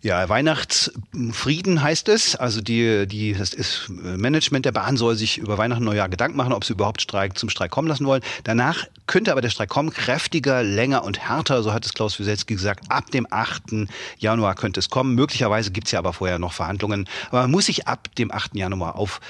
Ja, 0.03 0.29
Weihnachtsfrieden 0.29 1.83
heißt 1.83 2.09
es. 2.09 2.37
Also 2.37 2.61
die, 2.61 3.07
die, 3.07 3.33
das 3.35 3.53
ist 3.53 3.89
Management 3.89 4.65
der 4.65 4.73
Bahn 4.73 4.97
soll 4.97 5.17
sich 5.17 5.39
über 5.39 5.59
Weihnachten 5.59 5.85
Neujahr 5.85 6.09
Gedanken 6.09 6.37
machen, 6.37 6.53
ob 6.53 6.65
sie 6.65 6.75
überhaupt 6.75 7.03
Streik 7.03 7.39
zum 7.39 7.49
Streik 7.49 7.71
kommen 7.71 7.89
lassen 7.89 8.07
wollen. 8.07 8.23
Danach 8.45 8.87
könnte 9.07 9.33
aber 9.33 9.41
der 9.41 9.51
Streik 9.51 9.69
kommen, 9.69 9.91
kräftiger, 9.91 10.63
länger 10.63 11.05
und 11.05 11.19
härter, 11.19 11.63
so 11.63 11.73
hat 11.73 11.85
es 11.85 11.95
Klaus 11.95 12.19
Wieselski 12.19 12.55
gesagt. 12.55 12.85
Ab 12.89 13.11
dem 13.11 13.27
8. 13.31 13.89
Januar 14.19 14.55
könnte 14.55 14.81
es 14.81 14.91
kommen. 14.91 15.15
Möglicherweise 15.15 15.71
gibt 15.71 15.89
es 15.89 15.93
ja 15.93 15.99
aber 15.99 16.13
vorher 16.13 16.39
noch 16.39 16.53
Verhandlungen. 16.53 17.09
Aber 17.31 17.43
man 17.43 17.51
muss 17.51 17.67
sich 17.67 17.89
ab 17.89 18.15
dem 18.17 18.31
8. 18.31 18.55
Januar 18.55 18.97
auf 18.97 19.21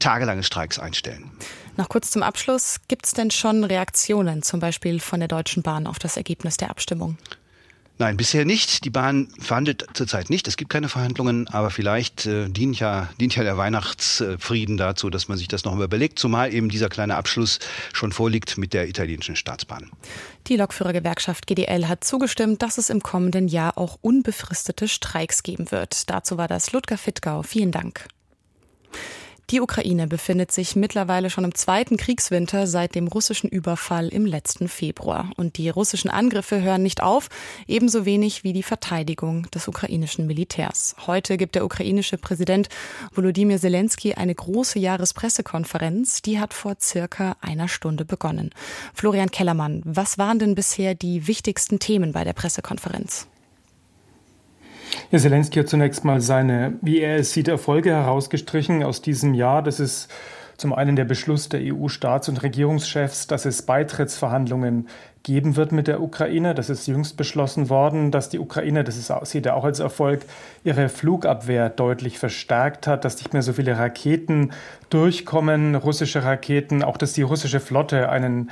tagelange 0.00 0.42
Streiks 0.42 0.78
einstellen. 0.78 1.30
Noch 1.76 1.88
kurz 1.88 2.10
zum 2.10 2.22
Abschluss. 2.22 2.80
Gibt 2.88 3.06
es 3.06 3.12
denn 3.12 3.30
schon 3.30 3.64
Reaktionen, 3.64 4.42
zum 4.42 4.60
Beispiel 4.60 5.00
von 5.00 5.20
der 5.20 5.28
Deutschen 5.28 5.62
Bahn, 5.62 5.86
auf 5.86 5.98
das 5.98 6.16
Ergebnis 6.16 6.58
der 6.58 6.70
Abstimmung? 6.70 7.16
Nein, 7.98 8.16
bisher 8.16 8.44
nicht. 8.44 8.84
Die 8.84 8.90
Bahn 8.90 9.28
verhandelt 9.38 9.86
zurzeit 9.92 10.30
nicht. 10.30 10.48
Es 10.48 10.56
gibt 10.56 10.70
keine 10.70 10.88
Verhandlungen, 10.88 11.46
aber 11.48 11.70
vielleicht 11.70 12.26
äh, 12.26 12.48
dient, 12.48 12.80
ja, 12.80 13.08
dient 13.20 13.36
ja 13.36 13.44
der 13.44 13.56
Weihnachtsfrieden 13.56 14.76
dazu, 14.76 15.10
dass 15.10 15.28
man 15.28 15.38
sich 15.38 15.46
das 15.46 15.64
noch 15.64 15.74
mal 15.74 15.84
überlegt, 15.84 16.18
zumal 16.18 16.52
eben 16.52 16.68
dieser 16.68 16.88
kleine 16.88 17.14
Abschluss 17.16 17.58
schon 17.92 18.12
vorliegt 18.12 18.58
mit 18.58 18.72
der 18.72 18.88
italienischen 18.88 19.36
Staatsbahn. 19.36 19.90
Die 20.48 20.56
Lokführergewerkschaft 20.56 21.46
GDL 21.46 21.86
hat 21.86 22.02
zugestimmt, 22.02 22.62
dass 22.62 22.78
es 22.78 22.90
im 22.90 23.00
kommenden 23.00 23.46
Jahr 23.46 23.78
auch 23.78 23.98
unbefristete 24.00 24.88
Streiks 24.88 25.42
geben 25.42 25.70
wird. 25.70 26.10
Dazu 26.10 26.36
war 26.36 26.48
das 26.48 26.72
Ludger 26.72 26.98
Fittgau. 26.98 27.42
Vielen 27.42 27.70
Dank. 27.70 28.08
Die 29.52 29.60
Ukraine 29.60 30.06
befindet 30.06 30.50
sich 30.50 30.76
mittlerweile 30.76 31.28
schon 31.28 31.44
im 31.44 31.54
zweiten 31.54 31.98
Kriegswinter 31.98 32.66
seit 32.66 32.94
dem 32.94 33.06
russischen 33.06 33.50
Überfall 33.50 34.08
im 34.08 34.24
letzten 34.24 34.66
Februar. 34.66 35.30
Und 35.36 35.58
die 35.58 35.68
russischen 35.68 36.08
Angriffe 36.08 36.62
hören 36.62 36.82
nicht 36.82 37.02
auf, 37.02 37.28
ebenso 37.66 38.06
wenig 38.06 38.44
wie 38.44 38.54
die 38.54 38.62
Verteidigung 38.62 39.50
des 39.50 39.68
ukrainischen 39.68 40.26
Militärs. 40.26 40.96
Heute 41.06 41.36
gibt 41.36 41.54
der 41.54 41.66
ukrainische 41.66 42.16
Präsident 42.16 42.70
Volodymyr 43.12 43.58
Zelensky 43.58 44.14
eine 44.14 44.34
große 44.34 44.78
Jahrespressekonferenz. 44.78 46.22
Die 46.22 46.40
hat 46.40 46.54
vor 46.54 46.76
circa 46.80 47.36
einer 47.42 47.68
Stunde 47.68 48.06
begonnen. 48.06 48.54
Florian 48.94 49.30
Kellermann, 49.30 49.82
was 49.84 50.16
waren 50.16 50.38
denn 50.38 50.54
bisher 50.54 50.94
die 50.94 51.26
wichtigsten 51.26 51.78
Themen 51.78 52.12
bei 52.12 52.24
der 52.24 52.32
Pressekonferenz? 52.32 53.26
Ja, 55.10 55.18
Zelensky 55.18 55.60
hat 55.60 55.68
zunächst 55.68 56.04
mal 56.04 56.20
seine, 56.20 56.74
wie 56.80 57.00
er 57.00 57.16
es 57.16 57.32
sieht, 57.32 57.48
Erfolge 57.48 57.90
herausgestrichen 57.90 58.82
aus 58.82 59.02
diesem 59.02 59.34
Jahr. 59.34 59.62
Das 59.62 59.80
ist 59.80 60.08
zum 60.56 60.72
einen 60.72 60.96
der 60.96 61.04
Beschluss 61.04 61.48
der 61.48 61.60
EU-Staats- 61.60 62.28
und 62.28 62.42
Regierungschefs, 62.42 63.26
dass 63.26 63.44
es 63.44 63.62
Beitrittsverhandlungen 63.62 64.88
geben 65.22 65.56
wird 65.56 65.72
mit 65.72 65.86
der 65.86 66.00
Ukraine. 66.00 66.54
Das 66.54 66.70
ist 66.70 66.86
jüngst 66.86 67.16
beschlossen 67.16 67.68
worden, 67.68 68.10
dass 68.10 68.28
die 68.28 68.38
Ukraine, 68.38 68.84
das 68.84 68.96
ist, 68.96 69.12
sieht 69.24 69.46
er 69.46 69.56
auch 69.56 69.64
als 69.64 69.80
Erfolg, 69.80 70.22
ihre 70.64 70.88
Flugabwehr 70.88 71.68
deutlich 71.68 72.18
verstärkt 72.18 72.86
hat, 72.86 73.04
dass 73.04 73.18
nicht 73.18 73.32
mehr 73.32 73.42
so 73.42 73.52
viele 73.52 73.78
Raketen 73.78 74.52
durchkommen, 74.90 75.74
russische 75.74 76.24
Raketen, 76.24 76.82
auch 76.82 76.96
dass 76.96 77.12
die 77.12 77.22
russische 77.22 77.60
Flotte 77.60 78.08
einen 78.08 78.50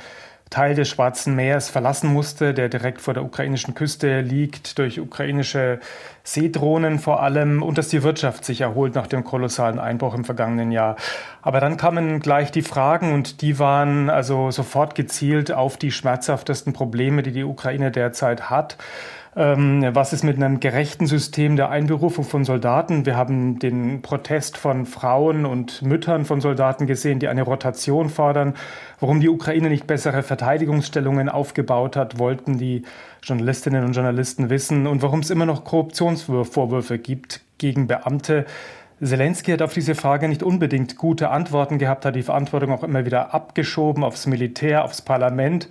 Teil 0.51 0.75
des 0.75 0.89
Schwarzen 0.89 1.33
Meers 1.33 1.69
verlassen 1.69 2.11
musste, 2.11 2.53
der 2.53 2.67
direkt 2.67 2.99
vor 2.99 3.13
der 3.13 3.23
ukrainischen 3.23 3.73
Küste 3.73 4.19
liegt, 4.19 4.77
durch 4.77 4.99
ukrainische 4.99 5.79
Seedrohnen 6.23 6.99
vor 6.99 7.23
allem, 7.23 7.63
und 7.63 7.77
dass 7.77 7.87
die 7.87 8.03
Wirtschaft 8.03 8.43
sich 8.43 8.59
erholt 8.59 8.93
nach 8.93 9.07
dem 9.07 9.23
kolossalen 9.23 9.79
Einbruch 9.79 10.13
im 10.13 10.25
vergangenen 10.25 10.71
Jahr. 10.71 10.97
Aber 11.41 11.61
dann 11.61 11.77
kamen 11.77 12.19
gleich 12.19 12.51
die 12.51 12.63
Fragen 12.63 13.13
und 13.13 13.41
die 13.41 13.59
waren 13.59 14.09
also 14.09 14.51
sofort 14.51 14.93
gezielt 14.93 15.53
auf 15.53 15.77
die 15.77 15.91
schmerzhaftesten 15.91 16.73
Probleme, 16.73 17.23
die 17.23 17.31
die 17.31 17.45
Ukraine 17.45 17.89
derzeit 17.89 18.49
hat. 18.49 18.77
Ähm, 19.33 19.87
was 19.93 20.11
ist 20.11 20.23
mit 20.23 20.35
einem 20.35 20.59
gerechten 20.59 21.07
System 21.07 21.55
der 21.55 21.69
Einberufung 21.69 22.25
von 22.25 22.43
Soldaten? 22.43 23.05
Wir 23.05 23.15
haben 23.15 23.59
den 23.59 24.01
Protest 24.01 24.57
von 24.57 24.85
Frauen 24.85 25.45
und 25.45 25.81
Müttern 25.81 26.25
von 26.25 26.41
Soldaten 26.41 26.85
gesehen, 26.85 27.19
die 27.19 27.29
eine 27.29 27.43
Rotation 27.43 28.09
fordern. 28.09 28.55
Warum 28.99 29.21
die 29.21 29.29
Ukraine 29.29 29.69
nicht 29.69 29.87
bessere 29.87 30.21
Verteidigungsstellungen 30.21 31.29
aufgebaut 31.29 31.95
hat, 31.95 32.19
wollten 32.19 32.57
die 32.57 32.83
Journalistinnen 33.23 33.85
und 33.85 33.93
Journalisten 33.93 34.49
wissen. 34.49 34.85
Und 34.85 35.01
warum 35.01 35.21
es 35.21 35.29
immer 35.29 35.45
noch 35.45 35.63
Korruptionsvorwürfe 35.63 36.99
gibt 36.99 37.39
gegen 37.57 37.87
Beamte. 37.87 38.45
Zelensky 39.01 39.51
hat 39.51 39.61
auf 39.61 39.73
diese 39.73 39.95
Frage 39.95 40.27
nicht 40.27 40.43
unbedingt 40.43 40.97
gute 40.97 41.29
Antworten 41.29 41.79
gehabt, 41.79 42.05
hat 42.05 42.15
die 42.15 42.21
Verantwortung 42.21 42.71
auch 42.71 42.83
immer 42.83 43.05
wieder 43.05 43.33
abgeschoben 43.33 44.03
aufs 44.03 44.27
Militär, 44.27 44.83
aufs 44.83 45.01
Parlament. 45.01 45.69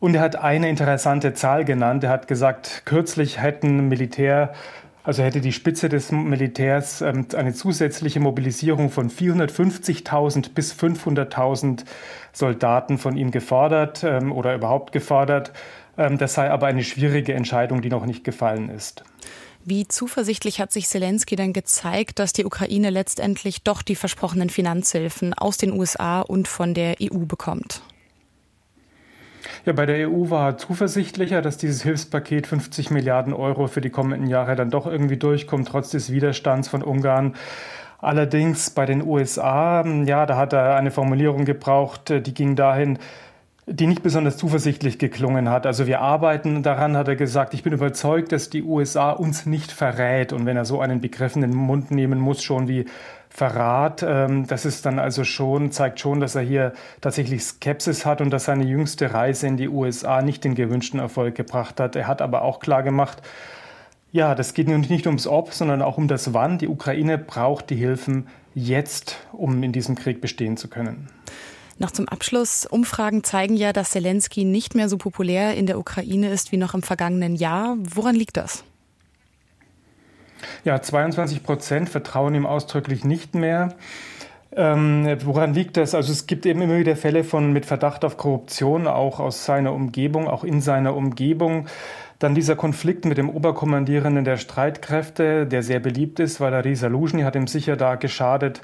Und 0.00 0.14
er 0.14 0.22
hat 0.22 0.36
eine 0.36 0.68
interessante 0.70 1.34
Zahl 1.34 1.66
genannt. 1.66 2.02
Er 2.04 2.10
hat 2.10 2.26
gesagt, 2.26 2.82
kürzlich 2.86 3.40
hätten 3.40 3.88
Militär, 3.88 4.54
also 5.04 5.22
hätte 5.22 5.42
die 5.42 5.52
Spitze 5.52 5.90
des 5.90 6.10
Militärs 6.10 7.02
ähm, 7.02 7.26
eine 7.36 7.52
zusätzliche 7.52 8.18
Mobilisierung 8.18 8.90
von 8.90 9.10
450.000 9.10 10.54
bis 10.54 10.72
500.000 10.72 11.84
Soldaten 12.32 12.96
von 12.96 13.16
ihm 13.16 13.30
gefordert 13.30 14.02
ähm, 14.02 14.32
oder 14.32 14.54
überhaupt 14.54 14.92
gefordert. 14.92 15.52
Ähm, 15.98 16.16
das 16.16 16.34
sei 16.34 16.50
aber 16.50 16.66
eine 16.66 16.82
schwierige 16.82 17.34
Entscheidung, 17.34 17.82
die 17.82 17.90
noch 17.90 18.06
nicht 18.06 18.24
gefallen 18.24 18.70
ist. 18.70 19.04
Wie 19.62 19.86
zuversichtlich 19.86 20.60
hat 20.60 20.72
sich 20.72 20.88
Zelensky 20.88 21.36
denn 21.36 21.52
gezeigt, 21.52 22.18
dass 22.18 22.32
die 22.32 22.46
Ukraine 22.46 22.88
letztendlich 22.88 23.62
doch 23.62 23.82
die 23.82 23.96
versprochenen 23.96 24.48
Finanzhilfen 24.48 25.34
aus 25.34 25.58
den 25.58 25.72
USA 25.72 26.22
und 26.22 26.48
von 26.48 26.72
der 26.72 26.96
EU 27.02 27.26
bekommt? 27.26 27.82
Ja, 29.64 29.72
bei 29.72 29.86
der 29.86 30.08
EU 30.08 30.30
war 30.30 30.50
er 30.50 30.56
zuversichtlicher, 30.58 31.42
dass 31.42 31.56
dieses 31.56 31.82
Hilfspaket 31.82 32.46
50 32.46 32.90
Milliarden 32.90 33.32
Euro 33.32 33.66
für 33.66 33.80
die 33.80 33.90
kommenden 33.90 34.28
Jahre 34.28 34.56
dann 34.56 34.70
doch 34.70 34.86
irgendwie 34.86 35.16
durchkommt, 35.16 35.68
trotz 35.68 35.90
des 35.90 36.12
Widerstands 36.12 36.68
von 36.68 36.82
Ungarn. 36.82 37.34
Allerdings 37.98 38.70
bei 38.70 38.86
den 38.86 39.06
USA, 39.06 39.84
ja, 39.84 40.24
da 40.24 40.36
hat 40.36 40.52
er 40.52 40.76
eine 40.76 40.90
Formulierung 40.90 41.44
gebraucht, 41.44 42.08
die 42.08 42.34
ging 42.34 42.56
dahin, 42.56 42.98
die 43.66 43.86
nicht 43.86 44.02
besonders 44.02 44.36
zuversichtlich 44.36 44.98
geklungen 44.98 45.48
hat. 45.48 45.66
Also 45.66 45.86
wir 45.86 46.00
arbeiten 46.00 46.62
daran, 46.62 46.96
hat 46.96 47.08
er 47.08 47.16
gesagt. 47.16 47.54
Ich 47.54 47.62
bin 47.62 47.72
überzeugt, 47.72 48.32
dass 48.32 48.50
die 48.50 48.64
USA 48.64 49.10
uns 49.10 49.46
nicht 49.46 49.70
verrät. 49.70 50.32
Und 50.32 50.44
wenn 50.44 50.56
er 50.56 50.64
so 50.64 50.80
einen 50.80 51.00
Begriff 51.00 51.36
in 51.36 51.42
den 51.42 51.54
Mund 51.54 51.90
nehmen 51.90 52.18
muss, 52.18 52.42
schon 52.42 52.68
wie 52.68 52.86
Verrat. 53.40 54.04
Ähm, 54.06 54.46
das 54.46 54.66
ist 54.66 54.84
dann 54.84 54.98
also 54.98 55.24
schon, 55.24 55.72
zeigt 55.72 55.98
schon, 55.98 56.20
dass 56.20 56.34
er 56.34 56.42
hier 56.42 56.74
tatsächlich 57.00 57.42
Skepsis 57.42 58.04
hat 58.04 58.20
und 58.20 58.28
dass 58.28 58.44
seine 58.44 58.64
jüngste 58.64 59.14
Reise 59.14 59.46
in 59.46 59.56
die 59.56 59.70
USA 59.70 60.20
nicht 60.20 60.44
den 60.44 60.54
gewünschten 60.54 61.00
Erfolg 61.00 61.36
gebracht 61.36 61.80
hat. 61.80 61.96
Er 61.96 62.06
hat 62.06 62.20
aber 62.20 62.42
auch 62.42 62.60
klar 62.60 62.82
gemacht, 62.82 63.22
ja, 64.12 64.34
das 64.34 64.52
geht 64.52 64.68
nun 64.68 64.82
nicht 64.82 65.06
ums 65.06 65.26
Ob, 65.26 65.54
sondern 65.54 65.80
auch 65.80 65.96
um 65.96 66.06
das 66.06 66.34
Wann. 66.34 66.58
Die 66.58 66.68
Ukraine 66.68 67.16
braucht 67.16 67.70
die 67.70 67.76
Hilfen 67.76 68.28
jetzt, 68.54 69.16
um 69.32 69.62
in 69.62 69.72
diesem 69.72 69.94
Krieg 69.94 70.20
bestehen 70.20 70.58
zu 70.58 70.68
können. 70.68 71.08
Noch 71.78 71.92
zum 71.92 72.08
Abschluss. 72.08 72.66
Umfragen 72.66 73.24
zeigen 73.24 73.56
ja, 73.56 73.72
dass 73.72 73.92
Zelensky 73.92 74.44
nicht 74.44 74.74
mehr 74.74 74.90
so 74.90 74.98
populär 74.98 75.56
in 75.56 75.64
der 75.64 75.78
Ukraine 75.78 76.28
ist 76.28 76.52
wie 76.52 76.58
noch 76.58 76.74
im 76.74 76.82
vergangenen 76.82 77.36
Jahr. 77.36 77.78
Woran 77.78 78.16
liegt 78.16 78.36
das? 78.36 78.64
Ja, 80.64 80.80
22 80.80 81.42
Prozent 81.42 81.88
vertrauen 81.88 82.34
ihm 82.34 82.46
ausdrücklich 82.46 83.04
nicht 83.04 83.34
mehr. 83.34 83.74
Ähm, 84.56 85.06
woran 85.24 85.54
liegt 85.54 85.76
das? 85.76 85.94
Also 85.94 86.10
es 86.10 86.26
gibt 86.26 86.44
eben 86.44 86.60
immer 86.60 86.78
wieder 86.78 86.96
Fälle 86.96 87.22
von 87.22 87.52
mit 87.52 87.66
Verdacht 87.66 88.04
auf 88.04 88.16
Korruption, 88.16 88.88
auch 88.88 89.20
aus 89.20 89.44
seiner 89.44 89.72
Umgebung, 89.72 90.26
auch 90.28 90.42
in 90.42 90.60
seiner 90.60 90.96
Umgebung. 90.96 91.66
Dann 92.18 92.34
dieser 92.34 92.56
Konflikt 92.56 93.04
mit 93.04 93.16
dem 93.16 93.30
Oberkommandierenden 93.30 94.24
der 94.24 94.36
Streitkräfte, 94.36 95.46
der 95.46 95.62
sehr 95.62 95.80
beliebt 95.80 96.20
ist, 96.20 96.40
weil 96.40 96.54
Risa 96.54 96.88
Luzhny 96.88 97.22
hat 97.22 97.36
ihm 97.36 97.46
sicher 97.46 97.76
da 97.76 97.94
geschadet. 97.94 98.60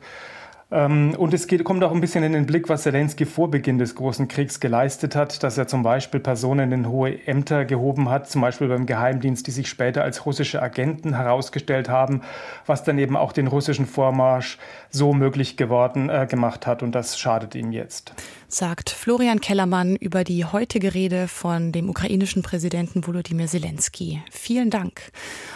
Ähm, 0.68 1.14
und 1.16 1.33
es 1.33 1.46
geht, 1.46 1.62
kommt 1.62 1.85
auch 1.85 1.92
ein 1.92 2.00
bisschen 2.00 2.24
in 2.24 2.33
den 2.33 2.46
Blick, 2.46 2.68
was 2.68 2.83
Zelensky 2.83 3.24
vor 3.24 3.50
Beginn 3.50 3.79
des 3.79 3.94
großen 3.94 4.26
Kriegs 4.26 4.59
geleistet 4.59 5.14
hat, 5.14 5.44
dass 5.44 5.57
er 5.57 5.68
zum 5.68 5.85
Beispiel 5.85 6.18
Personen 6.18 6.72
in 6.72 6.88
hohe 6.88 7.24
Ämter 7.26 7.64
gehoben 7.64 8.09
hat, 8.09 8.29
zum 8.29 8.40
Beispiel 8.40 8.66
beim 8.66 8.85
Geheimdienst, 8.85 9.46
die 9.46 9.52
sich 9.52 9.68
später 9.68 10.02
als 10.02 10.26
russische 10.26 10.61
Agenten 10.61 11.14
herausgestellt 11.14 11.88
haben, 11.88 12.22
was 12.66 12.83
dann 12.83 12.98
eben 12.98 13.16
auch 13.16 13.33
den 13.33 13.46
russischen 13.46 13.87
Vormarsch 13.87 14.59
so 14.90 15.12
möglich 15.12 15.57
geworden 15.57 16.09
äh, 16.09 16.26
gemacht 16.29 16.66
hat. 16.66 16.83
Und 16.83 16.96
das 16.96 17.16
schadet 17.16 17.55
ihm 17.55 17.70
jetzt 17.70 18.12
sagt 18.49 18.91
Florian 18.91 19.41
Kellermann 19.41 19.97
über 19.97 20.25
die 20.25 20.45
heutige 20.45 20.95
Rede 20.95 21.29
von 21.29 21.73
dem 21.73 21.89
ukrainischen 21.89 22.43
Präsidenten 22.43 23.07
Volodymyr 23.07 23.47
Zelensky. 23.47 24.23
Vielen 24.31 24.71
Dank. 24.71 25.11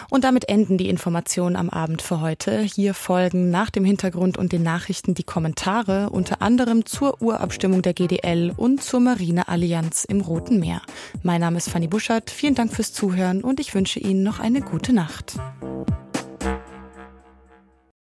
Und 0.09 0.23
damit 0.23 0.49
enden 0.49 0.77
die 0.77 0.89
Informationen 0.89 1.55
am 1.55 1.69
Abend 1.69 2.01
für 2.01 2.21
heute. 2.21 2.59
Hier 2.61 2.93
folgen 2.93 3.49
nach 3.49 3.69
dem 3.69 3.85
Hintergrund 3.85 4.37
und 4.37 4.51
den 4.51 4.63
Nachrichten 4.63 5.13
die 5.13 5.23
Kommentare, 5.23 6.09
unter 6.09 6.41
anderem 6.41 6.85
zur 6.85 7.21
Urabstimmung 7.21 7.81
der 7.81 7.93
GDL 7.93 8.53
und 8.55 8.83
zur 8.83 8.99
Marineallianz 8.99 10.05
im 10.05 10.21
Roten 10.21 10.59
Meer. 10.59 10.81
Mein 11.23 11.41
Name 11.41 11.57
ist 11.57 11.69
Fanny 11.69 11.87
Buschert. 11.87 12.29
Vielen 12.29 12.55
Dank 12.55 12.73
fürs 12.73 12.93
Zuhören 12.93 13.41
und 13.43 13.59
ich 13.59 13.73
wünsche 13.73 13.99
Ihnen 13.99 14.23
noch 14.23 14.39
eine 14.39 14.61
gute 14.61 14.93
Nacht. 14.93 15.35